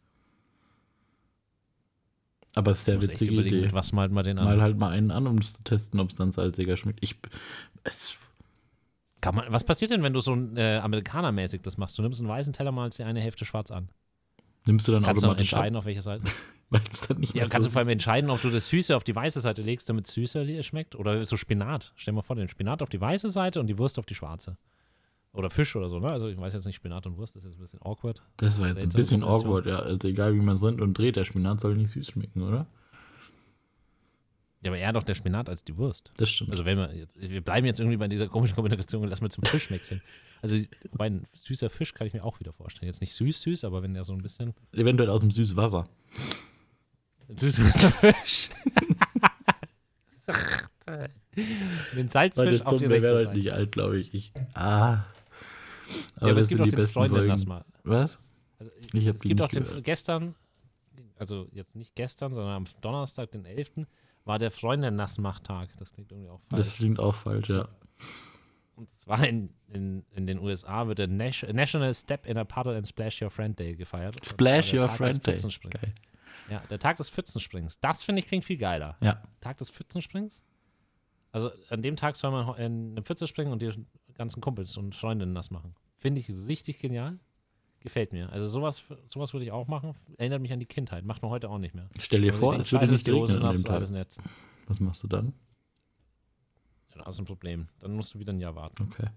[2.54, 3.62] Aber es ist sehr witzige Idee.
[3.62, 4.44] mit was malt man den an?
[4.44, 7.00] Mal halt mal einen an, um es zu testen, ob es dann salziger schmeckt.
[7.02, 7.16] Ich,
[7.82, 8.16] es,
[9.20, 11.98] Kann man, was passiert denn, wenn du so ein äh, Amerikanermäßig das machst?
[11.98, 13.88] Du nimmst einen weißen Teller, malst die eine Hälfte schwarz an.
[14.66, 16.22] nimmst du dann Kannst du dann automatisch entscheiden, ab, auf welche Seite?
[16.70, 18.68] weil es dann nicht Ja, mehr kannst so du vor allem entscheiden, ob du das
[18.68, 20.94] Süße auf die weiße Seite legst, damit es süßer schmeckt.
[20.94, 21.92] Oder so Spinat.
[21.96, 24.14] Stell dir mal vor, den Spinat auf die weiße Seite und die Wurst auf die
[24.14, 24.56] schwarze.
[25.34, 26.08] Oder Fisch oder so, ne?
[26.08, 28.22] Also ich weiß jetzt nicht, Spinat und Wurst, das ist jetzt ein bisschen awkward.
[28.36, 29.80] Das war jetzt ein bisschen awkward, ja.
[29.80, 32.66] Also egal wie man es rennt und dreht, der Spinat soll nicht süß schmecken, oder?
[34.62, 36.12] Ja, aber eher doch der Spinat als die Wurst.
[36.16, 36.50] Das stimmt.
[36.50, 39.44] Also wenn wir, wir bleiben jetzt irgendwie bei dieser komischen Kombination und lassen wir zum
[39.44, 40.00] Fisch wechseln.
[40.40, 40.56] Also
[40.92, 42.86] bei ein süßer Fisch kann ich mir auch wieder vorstellen.
[42.86, 45.88] Jetzt nicht süß, süß, aber wenn der so ein bisschen Eventuell aus dem Süßwasser.
[47.28, 48.50] süßer Fisch.
[51.96, 54.14] Den Salzfisch auf die der wäre halt nicht alt, glaube ich.
[54.14, 54.32] ich.
[54.54, 55.04] Ah.
[56.16, 57.28] Aber ja, aber das es gibt sind auch die den besten Freunde Folgen.
[57.30, 57.64] lass mal.
[57.84, 58.20] Was?
[58.58, 60.34] Also, Ich hab es die gibt auch den, gestern,
[61.16, 63.86] also jetzt nicht gestern, sondern am Donnerstag, den 11.,
[64.24, 65.76] war der Freunde-Nassmacht-Tag.
[65.78, 66.60] Das klingt irgendwie auch falsch.
[66.60, 67.68] Das klingt auch falsch, ja.
[68.76, 72.76] Und zwar in, in, in den USA wird der Nas- National Step in a Puddle
[72.76, 74.16] and Splash Your Friend Day gefeiert.
[74.24, 75.36] Splash Your Tag Friend Day.
[75.70, 75.94] Geil.
[76.50, 77.78] Ja, der Tag des Pfützensprings.
[77.80, 78.96] Das finde ich klingt viel geiler.
[79.00, 79.22] Ja.
[79.40, 80.42] Tag des Pfützensprings?
[81.32, 83.70] Also an dem Tag soll man in eine Pfütze springen und die
[84.14, 85.74] ganzen Kumpels und Freundinnen nass machen.
[85.98, 87.18] Finde ich richtig genial.
[87.80, 88.30] Gefällt mir.
[88.32, 89.94] Also sowas, sowas würde ich auch machen.
[90.16, 91.04] Erinnert mich an die Kindheit.
[91.04, 91.88] Macht man heute auch nicht mehr.
[91.98, 93.90] Stell dir Also vor, es würde nicht regnen an dem Tag.
[93.90, 94.18] Netz.
[94.66, 95.34] Was machst du dann?
[96.94, 97.68] Ja, das ist ein Problem.
[97.80, 98.88] Dann musst du wieder ein Jahr warten.
[98.90, 99.08] Okay.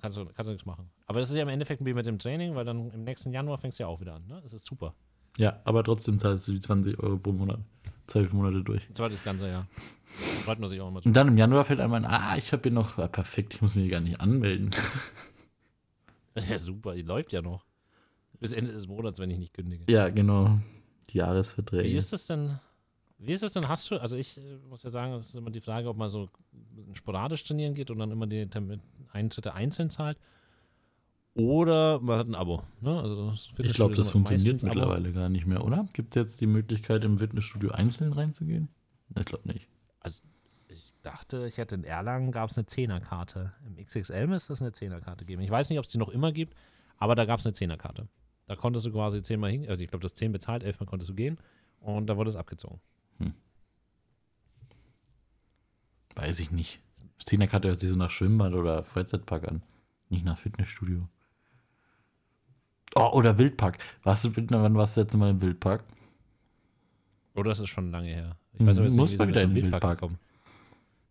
[0.00, 0.90] Kannst du, kannst du nichts machen.
[1.06, 3.58] Aber das ist ja im Endeffekt wie mit dem Training, weil dann im nächsten Januar
[3.58, 4.26] fängst du ja auch wieder an.
[4.26, 4.40] Ne?
[4.42, 4.94] Das ist super.
[5.36, 7.60] Ja, aber trotzdem zahlst du die 20 Euro pro Monat.
[8.10, 8.86] Zwölf Monate durch.
[8.88, 9.66] Und zwar das ganze Jahr.
[10.44, 11.04] Freut man sich auch immer.
[11.04, 13.62] Und dann im Januar fällt einem ein, ah, ich habe hier noch, ah, perfekt, ich
[13.62, 14.70] muss mich gar nicht anmelden.
[16.32, 17.66] Das ist ja super, die läuft ja noch.
[18.38, 19.92] Bis Ende des Monats, wenn ich nicht kündige.
[19.92, 20.60] Ja, genau.
[21.10, 21.88] Die Jahresverträge.
[21.88, 22.60] Wie ist das denn?
[23.18, 23.68] Wie ist das denn?
[23.68, 26.08] Hast du, also ich äh, muss ja sagen, es ist immer die Frage, ob man
[26.08, 26.30] so
[26.94, 28.48] sporadisch trainieren geht und dann immer die
[29.12, 30.18] Eintritte einzeln zahlt.
[31.34, 32.64] Oder man hat ein Abo.
[32.80, 33.00] Ne?
[33.00, 34.74] Also ich glaube, das funktioniert meistens Abo.
[34.74, 35.86] mittlerweile gar nicht mehr, oder?
[35.92, 38.68] Gibt es jetzt die Möglichkeit, im Fitnessstudio einzeln reinzugehen?
[39.16, 39.68] Ich glaube nicht.
[40.00, 40.24] Also
[40.68, 43.52] ich dachte, ich hätte in Erlangen gab es eine Zehnerkarte.
[43.66, 45.42] Im XXL müsste es eine Zehnerkarte geben.
[45.42, 46.54] Ich weiß nicht, ob es die noch immer gibt,
[46.98, 48.08] aber da gab es eine Zehnerkarte.
[48.46, 51.14] Da konntest du quasi zehnmal hin, also ich glaube, das zehn bezahlt, elfmal konntest du
[51.14, 51.38] gehen
[51.78, 52.80] und da wurde es abgezogen.
[56.16, 56.80] Weiß ich nicht.
[57.24, 59.62] Zehnerkarte hört sich so nach Schwimmbad oder Freizeitpark an.
[60.08, 61.08] Nicht nach Fitnessstudio.
[62.96, 63.78] Oh, oder Wildpark.
[64.02, 65.84] Warst du, wann warst du jetzt mal im Wildpark?
[67.34, 68.36] Oder das ist schon lange her.
[68.54, 69.98] Ich weiß muss nicht, wie mal wieder in den Wildpark Wildpark.
[70.00, 70.18] gekommen.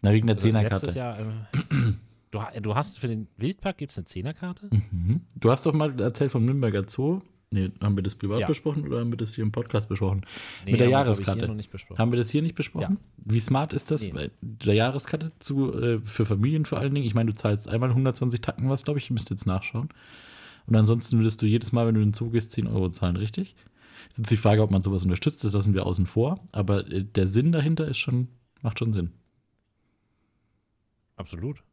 [0.01, 0.85] Na, wegen der Also Zehnerkarte.
[0.85, 1.97] letztes Jahr, ähm,
[2.31, 4.69] du, du hast für den Wildpark gibt es eine Zehnerkarte?
[4.91, 5.21] Mhm.
[5.35, 7.21] Du hast doch mal erzählt vom Nürnberger Zoo.
[7.51, 8.47] Nee, haben wir das privat Ja.
[8.47, 10.21] besprochen oder haben wir das hier im Podcast besprochen?
[10.65, 11.39] Nee, Mit der wir, Jahreskarte.
[11.39, 11.97] hier noch nicht besprochen.
[11.97, 12.99] Haben wir das hier nicht besprochen?
[13.17, 14.03] Wie smart ist das?
[14.03, 14.13] Nee.
[14.13, 17.07] Weil Der Jahreskarte zu, äh, für Familien vor allen Dingen.
[17.07, 19.05] Ich meine, du zahlst einmal 120 Tacken was, glaube ich.
[19.05, 19.89] Ich müsste jetzt nachschauen.
[20.69, 23.15] Und ansonsten würdest du jedes Mal, wenn du in den Zoo gehst, 10 Euro zahlen,
[23.15, 23.55] richtig?
[24.07, 25.43] Jetzt ist die Frage, ob man sowas unterstützt.
[25.43, 26.39] Das lassen wir außen vor.
[26.51, 28.27] Aber äh, der Sinn dahinter ist schon,
[28.61, 29.11] macht schon Sinn.
[31.15, 31.63] Absolut.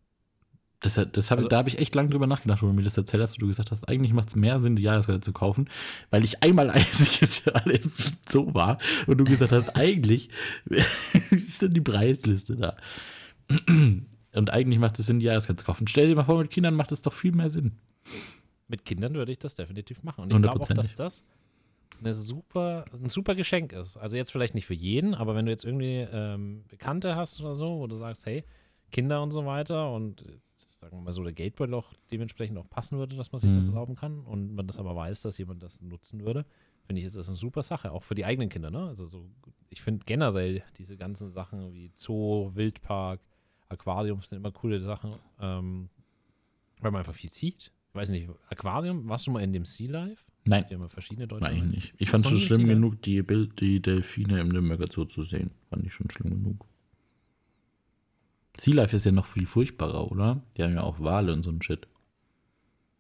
[0.81, 2.97] Das, das hab, Also- da habe ich echt lange drüber nachgedacht, wo du mir das
[2.97, 5.69] erzählt hast, wo du gesagt hast, eigentlich macht es mehr Sinn, die Jahreskarte zu kaufen,
[6.11, 7.93] weil ich einmal, jetzt alle im
[8.29, 10.29] Zoo war und du gesagt hast, eigentlich
[10.65, 12.77] wie ist denn die Preisliste da?
[14.35, 15.89] Und eigentlich macht es Sinn, die Jahreskarte zu kaufen.
[15.89, 17.73] Stell dir mal vor, mit Kindern macht es doch viel mehr Sinn.
[18.69, 20.23] Mit Kindern würde ich das definitiv machen.
[20.23, 21.25] Und ich glaube auch, dass das
[22.01, 23.97] eine super, ein super Geschenk ist.
[23.97, 27.55] Also jetzt vielleicht nicht für jeden, aber wenn du jetzt irgendwie ähm, Bekannte hast oder
[27.55, 28.45] so, wo du sagst, hey,
[28.91, 30.39] Kinder und so weiter und äh,
[30.81, 33.67] sagen wir mal so, der Gatebeutel auch dementsprechend auch passen würde, dass man sich das
[33.67, 33.75] Mhm.
[33.75, 36.45] erlauben kann und man das aber weiß, dass jemand das nutzen würde,
[36.85, 38.71] finde ich, ist das eine super Sache, auch für die eigenen Kinder.
[38.71, 38.87] Ne?
[38.87, 39.29] Also so,
[39.71, 43.21] ich finde generell diese ganzen Sachen wie Zoo, Wildpark,
[43.69, 45.89] Aquarium sind immer coole Sachen, ähm,
[46.81, 47.73] weil man einfach viel sieht.
[47.97, 50.23] Ich weiß nicht, Aquarium, warst du mal in dem Sea Life?
[50.45, 51.51] Nein, Die haben ja verschiedene deutsche.
[51.51, 51.71] Namen.
[51.71, 51.95] nicht.
[51.97, 55.51] Ich fand du schon schlimm genug, die, Bild, die Delfine im Nürnberger Zoo zu sehen.
[55.71, 56.67] Fand ich schon schlimm genug.
[58.55, 60.43] Sea Life ist ja noch viel furchtbarer, oder?
[60.59, 61.89] Die haben ja auch Wale und so ein Shit.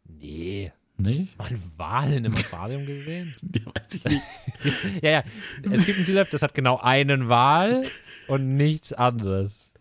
[0.08, 0.72] Nee.
[0.96, 1.28] Nee?
[1.36, 3.34] Mal einen Wal in einem Aquarium gesehen?
[3.54, 4.22] Ja, weiß ich nicht.
[5.02, 5.24] ja, ja.
[5.70, 7.84] Es gibt ein Sea Life, das hat genau einen Wal
[8.28, 9.74] und nichts anderes.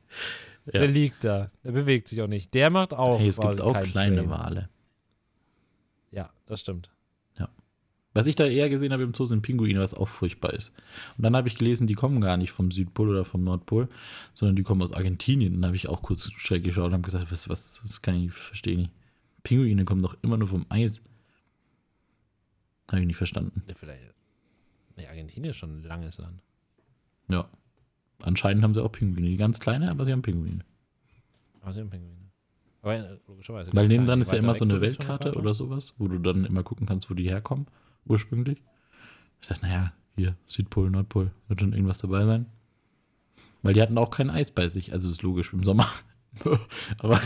[0.65, 0.79] Ja.
[0.79, 1.51] Der liegt da.
[1.63, 2.53] Der bewegt sich auch nicht.
[2.53, 3.17] Der macht auch.
[3.17, 4.29] Hey, es gibt auch kleine Frame.
[4.29, 4.69] Wale.
[6.15, 6.89] Ja, das stimmt.
[8.15, 10.73] Was ich da eher gesehen habe im Zoo sind Pinguine, was auch furchtbar ist.
[11.17, 13.89] Und dann habe ich gelesen, die kommen gar nicht vom Südpol oder vom Nordpol,
[14.33, 15.53] sondern die kommen aus Argentinien.
[15.53, 18.15] Und dann habe ich auch kurz schräg geschaut und habe gesagt, was, was, das kann
[18.15, 18.83] ich nicht verstehen.
[18.83, 18.91] Nicht.
[19.43, 21.01] Pinguine kommen doch immer nur vom Eis.
[22.89, 23.63] Habe ich nicht verstanden.
[23.67, 24.01] Ja, vielleicht.
[24.95, 26.41] Nee, Argentinien ist schon ein langes Land.
[27.29, 27.49] Ja.
[28.21, 29.27] Anscheinend haben sie auch Pinguine.
[29.27, 30.63] Die ganz kleine, aber sie haben Pinguine.
[31.61, 32.24] Aber sie haben Pinguine.
[32.85, 33.73] Aber äh, logischerweise.
[33.73, 34.21] Weil klein.
[34.21, 37.15] ist ja immer so eine Weltkarte oder sowas, wo du dann immer gucken kannst, wo
[37.15, 37.65] die herkommen,
[38.05, 38.61] ursprünglich.
[39.41, 42.45] Ich sag, naja, hier, Südpol, Nordpol, wird schon irgendwas dabei sein.
[43.63, 45.87] Weil die hatten auch kein Eis bei sich, also ist logisch im Sommer.
[46.99, 47.19] Aber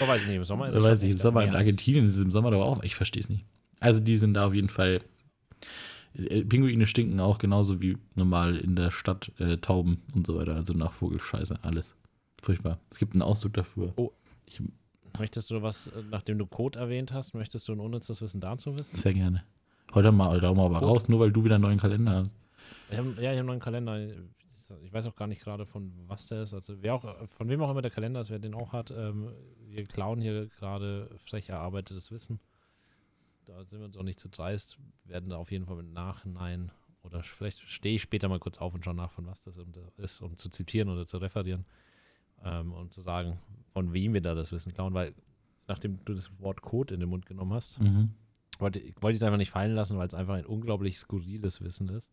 [0.00, 1.54] Oh, weiß ich nicht, im Sommer ist es weiß ich, im Sommer, in.
[1.54, 3.46] Argentinien ist es im Sommer doch auch, ich verstehe es nicht.
[3.78, 5.00] Also die sind da auf jeden Fall,
[6.14, 10.56] äh, Pinguine stinken auch genauso wie normal in der Stadt äh, Tauben und so weiter,
[10.56, 11.94] also nach Vogelscheiße, alles.
[12.46, 12.78] Furchtbar.
[12.92, 13.92] Es gibt einen Ausdruck dafür.
[13.96, 14.12] Oh.
[14.44, 14.62] Ich,
[15.18, 18.94] Möchtest du was, nachdem du Code erwähnt hast, möchtest du ein unnützes Wissen dazu wissen?
[18.94, 19.42] Sehr gerne.
[19.94, 22.30] Heute mal, heute mal aber raus, nur weil du wieder einen neuen Kalender hast.
[22.88, 23.98] Ich hab, ja, ich habe einen neuen Kalender.
[24.84, 26.54] Ich weiß auch gar nicht gerade von was der ist.
[26.54, 28.92] Also wer auch, von wem auch immer der Kalender ist, wer den auch hat.
[28.92, 29.32] Ähm,
[29.66, 32.38] wir klauen hier gerade frech erarbeitetes Wissen.
[33.46, 34.78] Da sind wir uns auch nicht zu dreist.
[35.02, 36.70] Werden da auf jeden Fall mit Nachhinein
[37.02, 39.58] oder vielleicht stehe ich später mal kurz auf und schaue nach, von was das
[39.96, 41.64] ist, um zu zitieren oder zu referieren
[42.44, 43.38] ähm, und zu sagen,
[43.72, 45.14] von wem wir da das Wissen klauen, weil
[45.68, 48.10] nachdem du das Wort Code in den Mund genommen hast, Mhm.
[48.58, 51.88] wollte, wollte ich es einfach nicht fallen lassen, weil es einfach ein unglaublich skurriles Wissen
[51.88, 52.10] ist.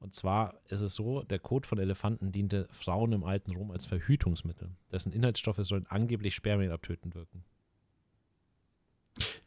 [0.00, 3.86] Und zwar ist es so, der Kot von Elefanten diente Frauen im alten Rom als
[3.86, 4.68] Verhütungsmittel.
[4.92, 7.42] Dessen Inhaltsstoffe sollen angeblich Spermien abtötend wirken.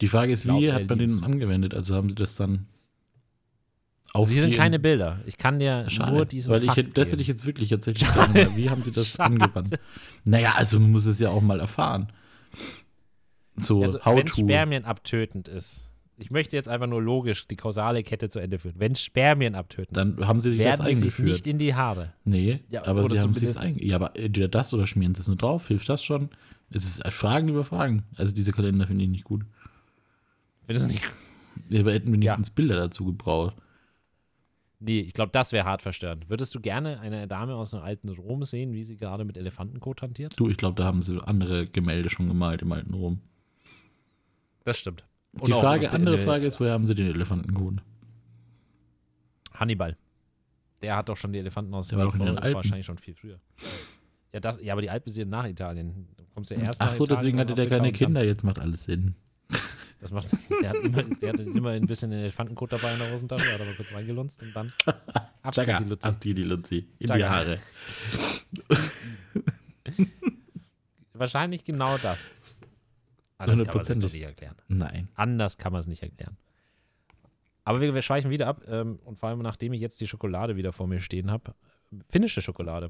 [0.02, 1.74] Die Frage ist, wie hat man den angewendet?
[1.74, 2.68] Also haben sie das dann
[4.14, 5.20] auf Sie sind keine Bilder.
[5.26, 7.70] Ich kann dir Schade, nur diesen weil ich, Fakt hätte- das hätte ich jetzt wirklich
[7.70, 8.56] tatsächlich mal.
[8.56, 9.34] Wie haben die das Schade.
[9.36, 9.78] angewandt?
[10.24, 12.12] Naja, also man muss es ja auch mal erfahren.
[13.58, 14.42] So, also, how wenn to.
[14.42, 18.76] Spermien abtötend ist, Ich möchte jetzt einfach nur logisch die kausale Kette zu Ende führen.
[18.78, 21.20] Wenn Spermien abtöten, Dann haben sie sich das eingeführt.
[21.28, 22.14] nicht in die Haare.
[22.24, 23.90] Nee, Ja, aber sie haben sich eingeführt.
[23.92, 25.68] Ja, aber entweder das oder schmieren sie es nur drauf.
[25.68, 26.30] Hilft das schon?
[26.70, 28.04] Es ist äh, Fragen über Fragen.
[28.16, 29.44] Also diese Kalender finde ich nicht gut.
[30.66, 31.06] Findest du nicht?
[31.70, 33.56] Ja, aber hätten wenigstens Bilder dazu gebraucht.
[34.80, 36.30] Nee, ich glaube, das wäre hart verstörend.
[36.30, 40.04] Würdest du gerne eine Dame aus einem alten Rom sehen, wie sie gerade mit Elefantenkot
[40.04, 40.40] hantiert?
[40.40, 43.22] Du, ich glaube, da haben sie andere Gemälde schon gemalt im alten Rom.
[44.66, 45.04] Das stimmt.
[45.46, 47.78] Die auch Frage, andere Frage ist, woher haben sie den Elefantenkot?
[49.54, 49.98] Hannibal.
[50.82, 52.54] Der hat doch schon die Elefanten aus vor- Alpen.
[52.54, 53.40] wahrscheinlich schon viel früher.
[54.34, 56.08] Ja, das, ja, aber die Alpen sind nach Italien.
[56.18, 58.24] Du kommst ja erst Ach so, deswegen hatte der keine und Kinder.
[58.24, 59.16] Jetzt macht alles Sinn.
[60.00, 60.32] Das macht,
[60.62, 63.62] der, hat immer, der hatte immer ein bisschen den Elefantenkot dabei in der Hosentasche, hat
[63.62, 64.72] aber kurz reingelunzt und dann
[65.42, 66.08] ab geht die Luzi.
[66.08, 66.78] ab die die Luzi.
[66.78, 67.30] In die Tschakka.
[67.30, 67.60] Haare.
[71.14, 72.32] Wahrscheinlich genau das.
[73.40, 74.56] Anders kann man es nicht erklären.
[74.68, 75.08] Nein.
[75.16, 76.38] Anders kann man es nicht erklären.
[77.64, 80.56] Aber wir, wir schweichen wieder ab ähm, und vor allem nachdem ich jetzt die Schokolade
[80.56, 81.54] wieder vor mir stehen habe,
[82.08, 82.90] finnische Schokolade.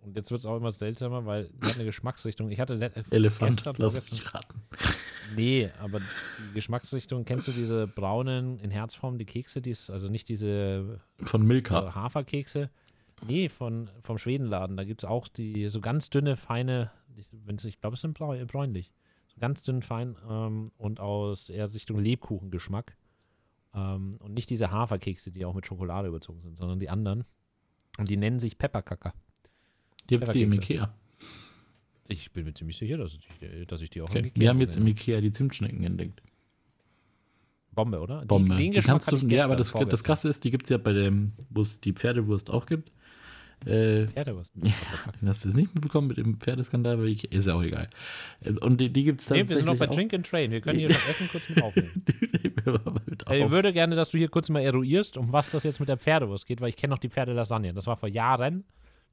[0.00, 2.50] Und jetzt wird es auch immer seltsamer, weil die hat eine Geschmacksrichtung.
[2.50, 4.62] Ich hatte le- äh, Elefant, gestern, lass mich raten.
[5.36, 10.28] Nee, aber die Geschmacksrichtung, kennst du diese braunen in Herzform, die Kekse, die's, also nicht
[10.28, 11.88] diese Von Milka.
[11.88, 12.70] äh, Haferkekse?
[13.26, 14.76] Nee, von, vom Schwedenladen.
[14.76, 16.90] Da gibt es auch die so ganz dünne, feine,
[17.32, 18.92] wenn's, ich glaube, es sind bräu- bräunlich.
[19.26, 22.96] So ganz dünn, fein ähm, und aus eher Richtung Lebkuchengeschmack.
[23.74, 27.24] Ähm, und nicht diese Haferkekse, die auch mit Schokolade überzogen sind, sondern die anderen.
[27.98, 29.12] Und die nennen sich Pepperkacker.
[30.10, 30.52] Die habt ihr im.
[30.52, 30.92] Ikea.
[32.10, 34.20] Ich bin mir ziemlich sicher, dass ich, dass ich die auch Okay.
[34.20, 36.22] im Ikea Wir haben jetzt im Ikea die Zimtschnecken entdeckt.
[37.72, 38.24] Bombe, oder?
[38.24, 38.56] Bombe.
[38.56, 40.04] Die, den Die kannst du, ich ja, aber gestern, das, das.
[40.04, 42.90] Krasse ist, die gibt es ja bei dem, wo es die Pferdewurst auch gibt.
[43.66, 44.52] Äh, Pferdewurst.
[45.26, 46.96] hast du es nicht mitbekommen mit dem Pferdeskandal?
[46.96, 47.30] bei Ikea?
[47.30, 47.88] Ist ja auch egal.
[48.44, 49.94] Äh, Und die, die gibt es Nee, tatsächlich wir sind noch bei auch.
[49.94, 50.50] Drink and Train.
[50.50, 52.04] Wir können hier noch Essen kurz mit aufnehmen.
[53.06, 55.78] Mit Äh, Ich würde gerne, dass du hier kurz mal eruierst, um was das jetzt
[55.80, 57.74] mit der Pferdewurst geht, weil ich kenne noch die Pferdelasagne.
[57.74, 58.64] Das war vor Jahren,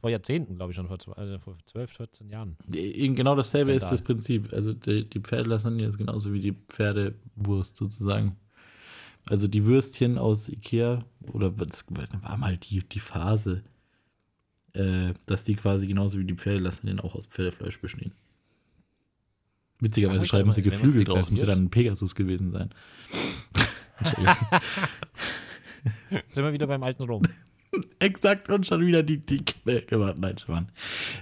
[0.02, 2.58] vor Jahrzehnten, glaube ich schon, vor, also vor 12, 14 Jahren.
[2.68, 3.98] Genau dasselbe ist Skandal.
[3.98, 4.54] das Prinzip.
[4.54, 8.36] Also die, die Pferdelasagne ist genauso wie die Pferdewurst sozusagen.
[9.28, 11.86] Also die Würstchen aus Ikea, oder das
[12.22, 13.64] war mal die, die Phase,
[14.74, 18.12] äh, dass die quasi genauso wie die Pferdelasagnen auch aus Pferdefleisch bestehen.
[19.80, 22.70] Witzigerweise schreiben sie Geflügel drauf, muss ja deklariert- dann ein Pegasus gewesen sein.
[26.30, 27.22] Sind wir wieder beim alten Rom.
[28.00, 29.44] Exakt und schon wieder die, die
[29.88, 30.16] gemacht.
[30.18, 30.70] Nein, Schwan.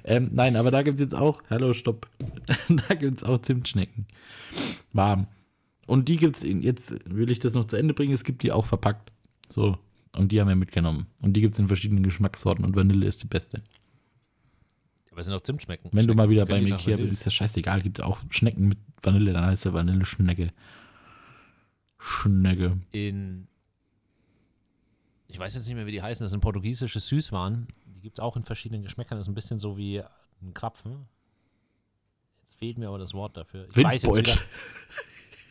[0.03, 2.07] Ähm, nein, aber da gibt es jetzt auch, hallo, stopp.
[2.87, 4.07] da gibt es auch Zimtschnecken.
[4.93, 5.27] Warm.
[5.85, 8.51] Und die gibt es, jetzt will ich das noch zu Ende bringen, es gibt die
[8.51, 9.11] auch verpackt.
[9.49, 9.77] So.
[10.15, 11.07] Und die haben wir mitgenommen.
[11.21, 13.61] Und die gibt es in verschiedenen Geschmackssorten und Vanille ist die beste.
[15.11, 15.89] Aber es sind auch Zimtschnecken.
[15.93, 16.97] Wenn du mal wieder nach Ikea Vanille?
[16.97, 20.51] bist, ist ja scheißegal, gibt es auch Schnecken mit Vanille, dann heißt der Vanilleschnecke.
[21.99, 22.77] Schnecke.
[22.91, 23.47] In.
[25.33, 26.23] Ich weiß jetzt nicht mehr, wie die heißen.
[26.23, 27.67] Das sind portugiesische Süßwaren.
[27.87, 29.17] Die gibt es auch in verschiedenen Geschmäckern.
[29.17, 31.07] Das ist ein bisschen so wie ein Krapfen.
[32.41, 33.67] Jetzt fehlt mir aber das Wort dafür.
[33.75, 34.35] Ich weiß jetzt Windbeutel.
[34.35, 34.41] wieder.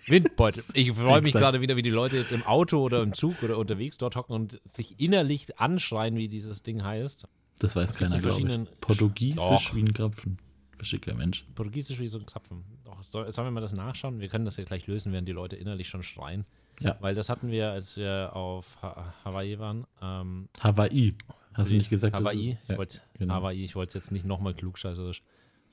[0.07, 0.65] Windbeutel.
[0.75, 3.59] Ich freue mich gerade wieder, wie die Leute jetzt im Auto oder im Zug oder
[3.59, 7.27] unterwegs dort hocken und sich innerlich anschreien, wie dieses Ding heißt.
[7.59, 8.81] Das weiß gibt keiner, glaube ich.
[8.81, 9.37] Portugiesisch
[9.69, 9.75] Doch.
[9.75, 10.39] wie ein Krapfen.
[10.77, 11.45] Verschicker Mensch.
[11.57, 12.65] Portugiesisch wie so ein Krapfen.
[12.85, 14.21] Doch, soll, sollen wir mal das nachschauen?
[14.21, 16.47] Wir können das ja gleich lösen, während die Leute innerlich schon schreien.
[16.83, 16.97] Ja.
[17.01, 19.87] Weil das hatten wir, als wir auf ha Hawaii waren.
[20.01, 21.15] Ähm, Hawaii.
[21.55, 22.15] Hast du nicht gesagt?
[22.15, 22.59] Hawaii.
[22.63, 23.35] Ich Ja, wollte genau.
[23.35, 23.65] Hawaii.
[23.65, 25.23] Ich wollte es jetzt nicht nochmal klugscheißerisch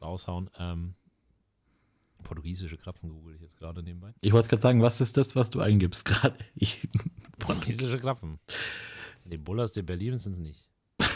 [0.01, 0.49] raushauen.
[0.57, 0.95] Ähm,
[2.23, 4.13] portugiesische Krapfen google ich jetzt gerade nebenbei.
[4.21, 6.37] Ich wollte gerade sagen, was ist das, was du eingibst gerade?
[7.39, 8.39] Portugiesische Krapfen.
[9.25, 10.69] Die Bullas de Berlin sind es nicht.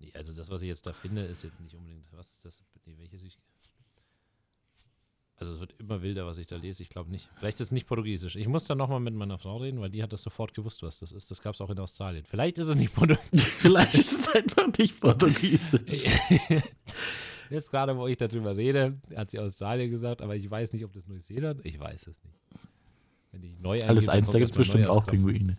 [0.00, 2.06] Nee, also das, was ich jetzt da finde, ist jetzt nicht unbedingt.
[2.12, 2.62] Was ist das?
[2.86, 3.36] Nee, welche Süß
[5.40, 6.82] Also es wird immer wilder, was ich da lese.
[6.82, 7.28] Ich glaube nicht.
[7.36, 8.34] Vielleicht ist es nicht Portugiesisch.
[8.34, 10.98] Ich muss dann nochmal mit meiner Frau reden, weil die hat das sofort gewusst, was
[10.98, 11.30] das ist.
[11.30, 12.24] Das gab es auch in Australien.
[12.28, 13.46] Vielleicht ist es nicht Portugiesisch.
[13.60, 16.06] Vielleicht ist es einfach nicht Portugiesisch.
[17.50, 20.92] Jetzt gerade, wo ich darüber rede, hat sie Australien gesagt, aber ich weiß nicht, ob
[20.92, 21.64] das Neuseeland.
[21.64, 22.36] Ich weiß es nicht.
[23.30, 25.06] Wenn ich neu Alles eins, da gibt es bestimmt auch.
[25.06, 25.56] Pinguine.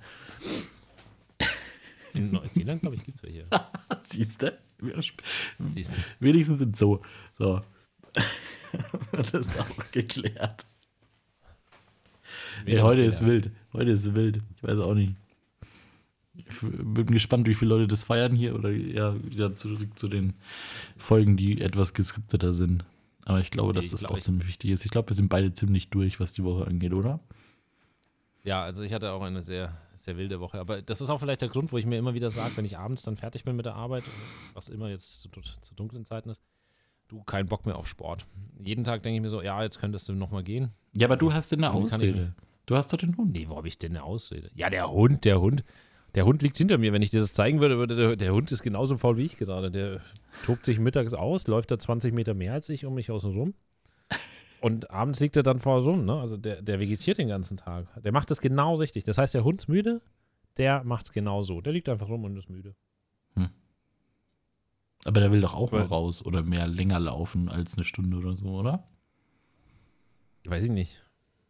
[2.14, 3.48] In Neuseeland, glaube ich, gibt es welche.
[4.04, 6.02] Siehst du.
[6.20, 7.00] Wenigstens im Zoo.
[7.38, 7.62] So.
[9.12, 10.66] das ist auch geklärt.
[12.66, 13.52] Ey, heute ist wild.
[13.74, 14.42] Heute ist wild.
[14.56, 15.14] Ich weiß auch nicht.
[16.36, 20.34] Ich bin gespannt, wie viele Leute das feiern hier oder ja, wieder zurück zu den
[20.98, 22.86] Folgen, die etwas geskripteter sind.
[23.26, 24.86] Aber ich glaube, dass Ich das glaub, auch ich- ziemlich wichtig ist.
[24.86, 27.20] Ich glaube, wir sind beide ziemlich durch, was die Woche angeht, oder?
[28.44, 30.60] Ja, also ich hatte auch eine sehr, sehr wilde Woche.
[30.60, 32.78] Aber das ist auch vielleicht der Grund, wo ich mir immer wieder sage, wenn ich
[32.78, 34.04] abends dann fertig bin mit der Arbeit,
[34.54, 36.42] was immer jetzt zu, zu dunklen Zeiten ist,
[37.10, 38.26] du, kein Bock mehr auf Sport.
[38.64, 40.72] Jeden Tag denke ich mir so, ja, jetzt könntest du nochmal gehen.
[40.96, 42.34] Ja, aber du hast eine kann ich Ausrede.
[42.66, 43.32] Du hast doch den Hund.
[43.34, 44.50] Nee, wo habe ich denn eine Ausrede?
[44.54, 45.64] Ja, der Hund, der Hund.
[46.16, 46.94] Der Hund liegt hinter mir.
[46.94, 49.38] Wenn ich dir das zeigen würde, würde der, der Hund ist genauso faul wie ich
[49.38, 49.72] gerade.
[49.72, 50.02] Der
[50.46, 53.54] tobt sich mittags aus, läuft da 20 Meter mehr als ich um mich außen rum.
[54.62, 56.20] Und abends liegt er dann vor rum, ne?
[56.20, 57.88] Also der, der vegetiert den ganzen Tag.
[58.04, 59.04] Der macht das genau richtig.
[59.04, 60.02] Das heißt, der Hund ist müde,
[60.58, 61.62] der macht es genau so.
[61.62, 62.76] Der liegt einfach rum und ist müde.
[65.06, 68.18] Aber der will doch auch Weil- mal raus oder mehr länger laufen als eine Stunde
[68.18, 68.88] oder so, oder?
[70.46, 71.02] Weiß ich nicht.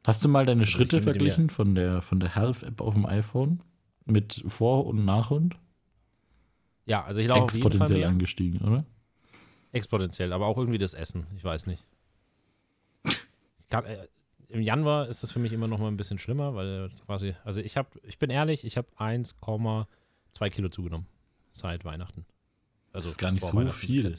[0.06, 3.62] Hast du mal deine Also Schritte verglichen von der, von der Health-App auf dem iPhone
[4.06, 5.58] mit Vor- und Nachhund?
[6.86, 8.86] Ja, also ich Fall Exponentiell angestiegen, oder?
[9.72, 11.28] Exponentiell, aber auch irgendwie das Essen.
[11.36, 11.84] Ich weiß nicht.
[13.06, 14.08] Ich kann, äh,
[14.48, 17.36] Im Januar ist das für mich immer noch mal ein bisschen schlimmer, weil äh, quasi,
[17.44, 21.06] also ich habe, ich bin ehrlich, ich habe 1,2 Kilo zugenommen
[21.52, 22.26] seit Weihnachten.
[23.00, 24.14] Also das ist gar nicht so viel.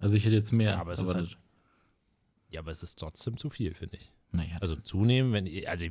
[0.00, 0.72] Also ich hätte jetzt mehr.
[0.72, 1.36] Ja, aber es ist halt-
[2.50, 4.12] Ja, aber es ist trotzdem zu viel, finde ich.
[4.32, 5.86] naja, Also zunehmen, wenn, also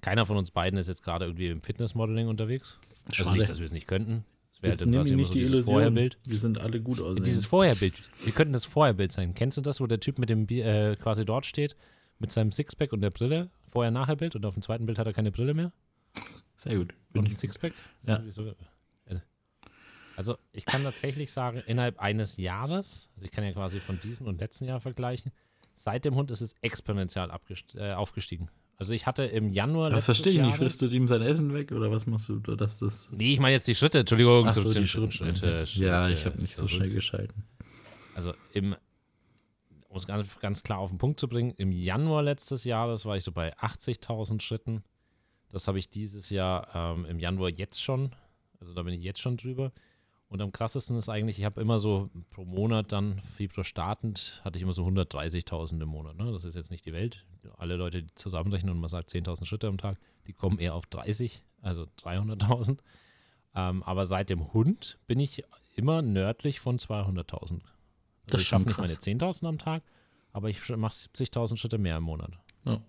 [0.00, 2.78] keiner von uns beiden ist jetzt gerade irgendwie im Fitnessmodeling unterwegs.
[3.06, 3.36] Also Schade.
[3.38, 4.24] nicht, dass wir es nicht könnten.
[4.52, 5.74] Das wäre jetzt halt nicht so die Illusion.
[5.74, 6.18] Vorherbild.
[6.24, 7.24] Wir sind alle gut aussehen.
[7.24, 7.94] Dieses Vorherbild.
[8.24, 9.34] Wir könnten das Vorherbild sein.
[9.34, 11.76] Kennst du das, wo der Typ mit dem äh, quasi dort steht,
[12.18, 13.50] mit seinem Sixpack und der Brille?
[13.70, 15.72] Vorher-Nachher-Bild und auf dem zweiten Bild hat er keine Brille mehr
[16.56, 16.94] Sehr gut.
[17.14, 17.72] und ein Sixpack?
[18.06, 18.22] Ja.
[20.16, 24.26] Also ich kann tatsächlich sagen, innerhalb eines Jahres, also ich kann ja quasi von diesem
[24.26, 25.30] und letzten Jahr vergleichen,
[25.74, 27.30] seit dem Hund ist es exponentiell
[27.74, 28.48] äh, aufgestiegen.
[28.78, 30.56] Also ich hatte im Januar das verstehe ich nicht.
[30.56, 33.10] Frisst du ihm sein Essen weg oder was machst du, dass das.
[33.10, 34.46] Nee, ich meine jetzt die Schritte, Entschuldigung.
[34.46, 35.66] Ach so, die Schritte, Schritte.
[35.66, 37.44] Schritte, Ja, ich habe nicht so schnell geschalten.
[38.14, 38.74] Also im,
[39.88, 43.16] um es ganz, ganz klar auf den Punkt zu bringen, im Januar letztes Jahres war
[43.16, 44.82] ich so bei 80.000 Schritten.
[45.50, 48.14] Das habe ich dieses Jahr ähm, im Januar jetzt schon.
[48.60, 49.72] Also da bin ich jetzt schon drüber.
[50.28, 54.58] Und am krassesten ist eigentlich, ich habe immer so pro Monat dann, Februar startend, hatte
[54.58, 56.16] ich immer so 130.000 im Monat.
[56.16, 56.32] Ne?
[56.32, 57.24] Das ist jetzt nicht die Welt.
[57.58, 60.86] Alle Leute, die zusammenrechnen und man sagt 10.000 Schritte am Tag, die kommen eher auf
[60.86, 62.78] 30, also 300.000.
[63.54, 65.44] Ähm, aber seit dem Hund bin ich
[65.76, 67.32] immer nördlich von 200.000.
[67.32, 67.60] Also
[68.26, 69.06] Das ich schaffe nicht meine krass.
[69.06, 69.84] 10.000 am Tag,
[70.32, 72.32] aber ich mache 70.000 Schritte mehr im Monat.
[72.64, 72.80] Ja.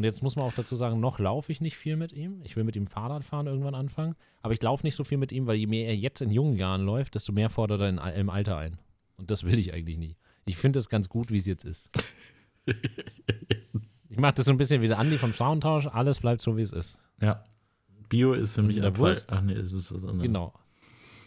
[0.00, 2.40] Und jetzt muss man auch dazu sagen, noch laufe ich nicht viel mit ihm.
[2.42, 4.14] Ich will mit ihm Fahrrad fahren irgendwann anfangen.
[4.40, 6.56] Aber ich laufe nicht so viel mit ihm, weil je mehr er jetzt in jungen
[6.56, 8.78] Jahren läuft, desto mehr fordert er in, im Alter ein.
[9.18, 10.16] Und das will ich eigentlich nie.
[10.46, 11.90] Ich finde es ganz gut, wie es jetzt ist.
[14.08, 15.86] ich mache das so ein bisschen wie der Andi vom Frauentausch.
[15.86, 17.02] Alles bleibt so, wie es ist.
[17.20, 17.44] Ja.
[18.08, 18.96] Bio ist für mich in der.
[18.96, 19.30] Wurst?
[19.34, 20.22] Ach nee, das ist was anderes.
[20.22, 20.54] Genau.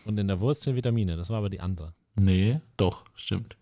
[0.06, 1.16] Und in der Wurst sind Vitamine.
[1.16, 1.94] Das war aber die andere.
[2.16, 3.56] Nee, doch, stimmt.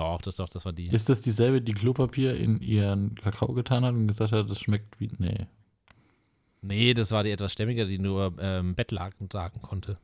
[0.00, 0.86] Doch, das, doch, das war die.
[0.86, 4.98] Ist das dieselbe, die Klopapier in ihren Kakao getan hat und gesagt hat, das schmeckt
[4.98, 5.10] wie.
[5.18, 5.46] Nee.
[6.62, 9.98] Nee, das war die etwas stämmige, die nur ähm, Bettlaken tragen konnte.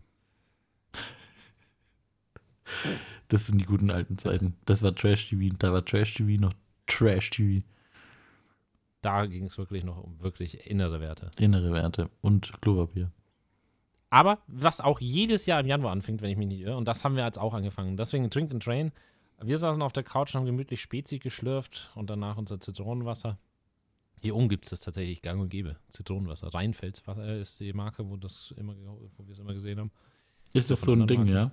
[3.28, 4.54] Das sind die guten alten Zeiten.
[4.66, 5.56] Das war Trash-TV.
[5.58, 6.52] Da war Trash-TV noch
[6.86, 7.64] Trash-TV.
[9.00, 11.30] Da ging es wirklich noch um wirklich innere Werte.
[11.38, 13.10] Innere Werte und Klopapier.
[14.10, 17.02] Aber was auch jedes Jahr im Januar anfängt, wenn ich mich nicht irre, und das
[17.02, 17.96] haben wir jetzt auch angefangen.
[17.96, 18.92] Deswegen Drink and Train.
[19.42, 23.38] Wir saßen auf der Couch und haben gemütlich Spezi geschlürft und danach unser Zitronenwasser.
[24.22, 25.76] Hier oben gibt es das tatsächlich gang und gäbe.
[25.90, 26.52] Zitronenwasser.
[26.54, 29.90] Rheinfelswasser ist die Marke, wo, das immer, ge- wo wir es immer gesehen haben.
[30.54, 31.52] Ist das so ein Ding, ja?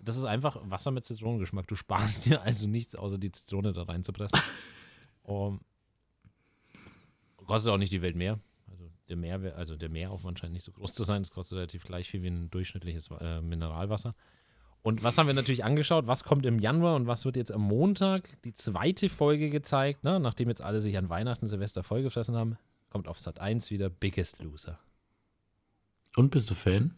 [0.00, 1.66] Das ist einfach Wasser mit Zitronengeschmack.
[1.66, 4.38] Du sparst dir also nichts, außer die Zitrone da reinzupressen.
[5.22, 5.60] um,
[7.36, 8.38] kostet auch nicht die Welt mehr.
[8.70, 11.22] Also der, Mehrwert, also der Mehraufwand scheint nicht so groß zu sein.
[11.22, 14.14] Es kostet relativ gleich viel wie ein durchschnittliches äh, Mineralwasser.
[14.86, 16.06] Und was haben wir natürlich angeschaut?
[16.06, 18.22] Was kommt im Januar und was wird jetzt am Montag?
[18.42, 20.20] Die zweite Folge gezeigt, ne?
[20.20, 22.56] nachdem jetzt alle sich an Weihnachten, Silvester vollgefressen haben,
[22.90, 24.78] kommt auf Sat 1 wieder Biggest Loser.
[26.14, 26.94] Und bist du Fan?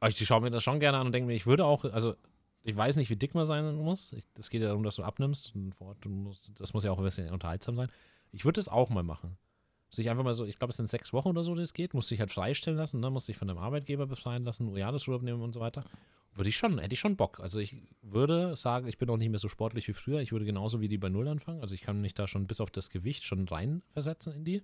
[0.00, 2.14] Aber Ich schaue mir das schon gerne an und denke mir, ich würde auch, also
[2.62, 4.14] ich weiß nicht, wie dick man sein muss.
[4.38, 5.54] Es geht ja darum, dass du abnimmst.
[5.54, 5.74] Und
[6.58, 7.88] das muss ja auch ein bisschen unterhaltsam sein.
[8.32, 9.38] Ich würde das auch mal machen.
[9.90, 11.94] Sich einfach mal so, ich glaube, es sind sechs Wochen oder so, das geht.
[11.94, 13.10] Musst dich halt freistellen lassen, ne?
[13.10, 15.84] musst dich von deinem Arbeitgeber befreien lassen, Jahresurlaub nehmen und so weiter.
[16.34, 17.40] Würde ich schon, hätte ich schon Bock.
[17.40, 20.20] Also ich würde sagen, ich bin auch nicht mehr so sportlich wie früher.
[20.20, 21.60] Ich würde genauso wie die bei Null anfangen.
[21.60, 24.62] Also ich kann mich da schon bis auf das Gewicht schon reinversetzen in die.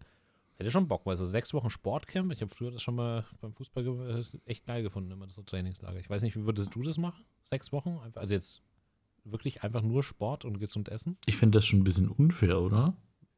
[0.58, 3.52] Hätte schon Bock, weil so sechs Wochen Sportcamp, ich habe früher das schon mal beim
[3.52, 5.98] Fußball äh, echt geil gefunden, immer so Trainingslager.
[5.98, 7.24] Ich weiß nicht, wie würdest du das machen?
[7.44, 8.00] Sechs Wochen?
[8.14, 8.62] Also jetzt
[9.24, 11.18] wirklich einfach nur Sport und gesund essen?
[11.26, 12.96] Ich finde das schon ein bisschen unfair, oder?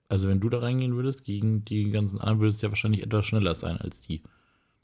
[0.09, 3.27] Also, wenn du da reingehen würdest gegen die ganzen anderen, würdest du ja wahrscheinlich etwas
[3.27, 4.23] schneller sein als die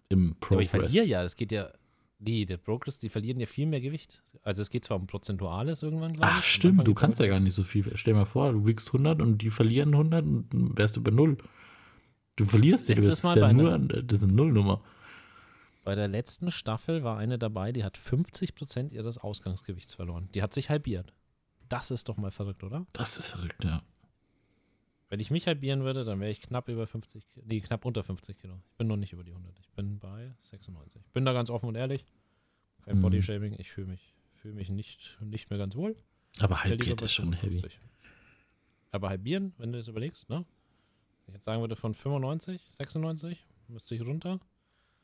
[0.08, 0.92] im Aber ich Progress.
[0.92, 1.70] verliere ja, es geht ja,
[2.18, 4.22] nee, der Progress, die verlieren ja viel mehr Gewicht.
[4.42, 6.36] Also es geht zwar um Prozentuales irgendwann, glaube ich.
[6.36, 7.90] Ach, stimmt, du kannst ja gar nicht so viel.
[7.96, 11.02] Stell dir mal vor, du wiegst 100 und die verlieren 100 und dann wärst du
[11.02, 11.38] bei 0.
[12.36, 14.82] Du verlierst ja, du bist ja nur, das ist eine Nullnummer.
[15.84, 20.28] Bei der letzten Staffel war eine dabei, die hat 50% ihres Ausgangsgewichts verloren.
[20.34, 21.12] Die hat sich halbiert.
[21.68, 22.86] Das ist doch mal verrückt, oder?
[22.92, 23.82] Das ist verrückt, ja.
[25.14, 28.36] Wenn ich mich halbieren würde, dann wäre ich knapp über 50, nee, knapp unter 50
[28.36, 28.54] Kilo.
[28.72, 29.56] Ich bin noch nicht über die 100.
[29.60, 31.00] Ich bin bei 96.
[31.06, 32.04] Ich bin da ganz offen und ehrlich.
[32.84, 33.02] Kein Mhm.
[33.02, 33.54] Bodyshaming.
[33.60, 35.94] Ich fühle mich, fühle mich nicht, nicht mehr ganz wohl.
[36.40, 37.58] Aber halbiert ist schon heavy.
[37.60, 37.78] 55.
[38.90, 40.38] Aber halbieren, wenn du das überlegst, ne?
[41.26, 44.40] Wenn ich jetzt sagen würde von 95, 96, müsste ich runter,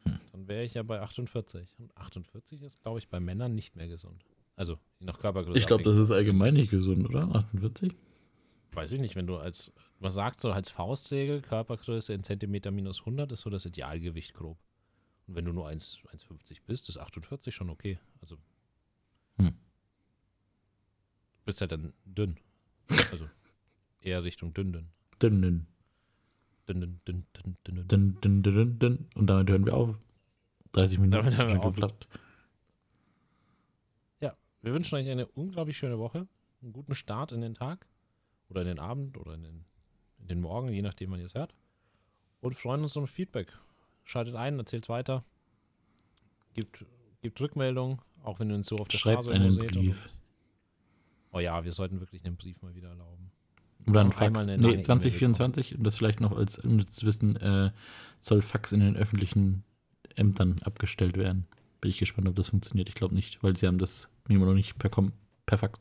[0.07, 0.18] Hm.
[0.33, 1.77] dann wäre ich ja bei 48.
[1.79, 4.25] Und 48 ist, glaube ich, bei Männern nicht mehr gesund.
[4.57, 5.57] Also, je nach Körpergröße.
[5.57, 7.33] Ich glaube, das ist allgemein nicht gesund, oder?
[7.33, 7.92] 48?
[8.73, 13.01] Weiß ich nicht, wenn du als, man sagt so als Faustregel, Körpergröße in Zentimeter minus
[13.01, 14.59] 100 ist so das Idealgewicht grob.
[15.27, 17.99] Und wenn du nur 1 1,50 bist, ist 48 schon okay.
[18.21, 18.37] Also,
[19.37, 19.47] Hm.
[19.49, 22.37] du bist ja dann dünn.
[23.13, 23.29] Also,
[24.01, 24.89] eher Richtung dünn, dünn.
[25.23, 25.67] Dünn, dünn,
[26.69, 27.89] Dünn, dünn, dünn, dünn, dünn, dünn.
[27.89, 29.09] dünn, dünn, dünn, dünn, dünn.
[29.15, 29.97] Und damit hören wir auf.
[30.73, 31.75] 30 Minuten Damit hören wir schon auf.
[31.75, 32.09] geklappt.
[34.63, 36.29] Wir wünschen euch eine unglaublich schöne Woche,
[36.61, 37.87] einen guten Start in den Tag
[38.51, 39.65] oder in den Abend oder in den,
[40.21, 41.55] in den Morgen, je nachdem, wann ihr es hört.
[42.41, 43.53] Und freuen uns um Feedback.
[44.05, 45.25] Schaltet ein, erzählt weiter,
[46.55, 46.85] gibt,
[47.21, 49.73] gibt Rückmeldung, auch wenn ihr uns so auf der Schreibt Straße einen seht.
[49.73, 50.09] Brief.
[51.33, 53.31] Oh ja, wir sollten wirklich einen Brief mal wieder erlauben.
[53.87, 54.47] Oder ein Fax.
[54.47, 57.71] Nee, lange E-Mail 2024, und das vielleicht noch als unnützes Wissen, äh,
[58.19, 59.65] soll Fax in den öffentlichen
[60.17, 61.47] Ämtern abgestellt werden.
[61.81, 62.89] Bin ich gespannt, ob das funktioniert.
[62.89, 65.13] Ich glaube nicht, weil sie haben das Memo noch nicht per, Com
[65.47, 65.81] per Fax.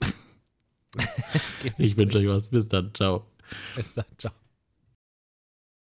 [1.78, 2.48] Ich wünsche euch was.
[2.48, 2.94] Bis dann.
[2.94, 3.26] Ciao.
[3.74, 4.04] Bis dann.
[4.18, 4.32] Ciao.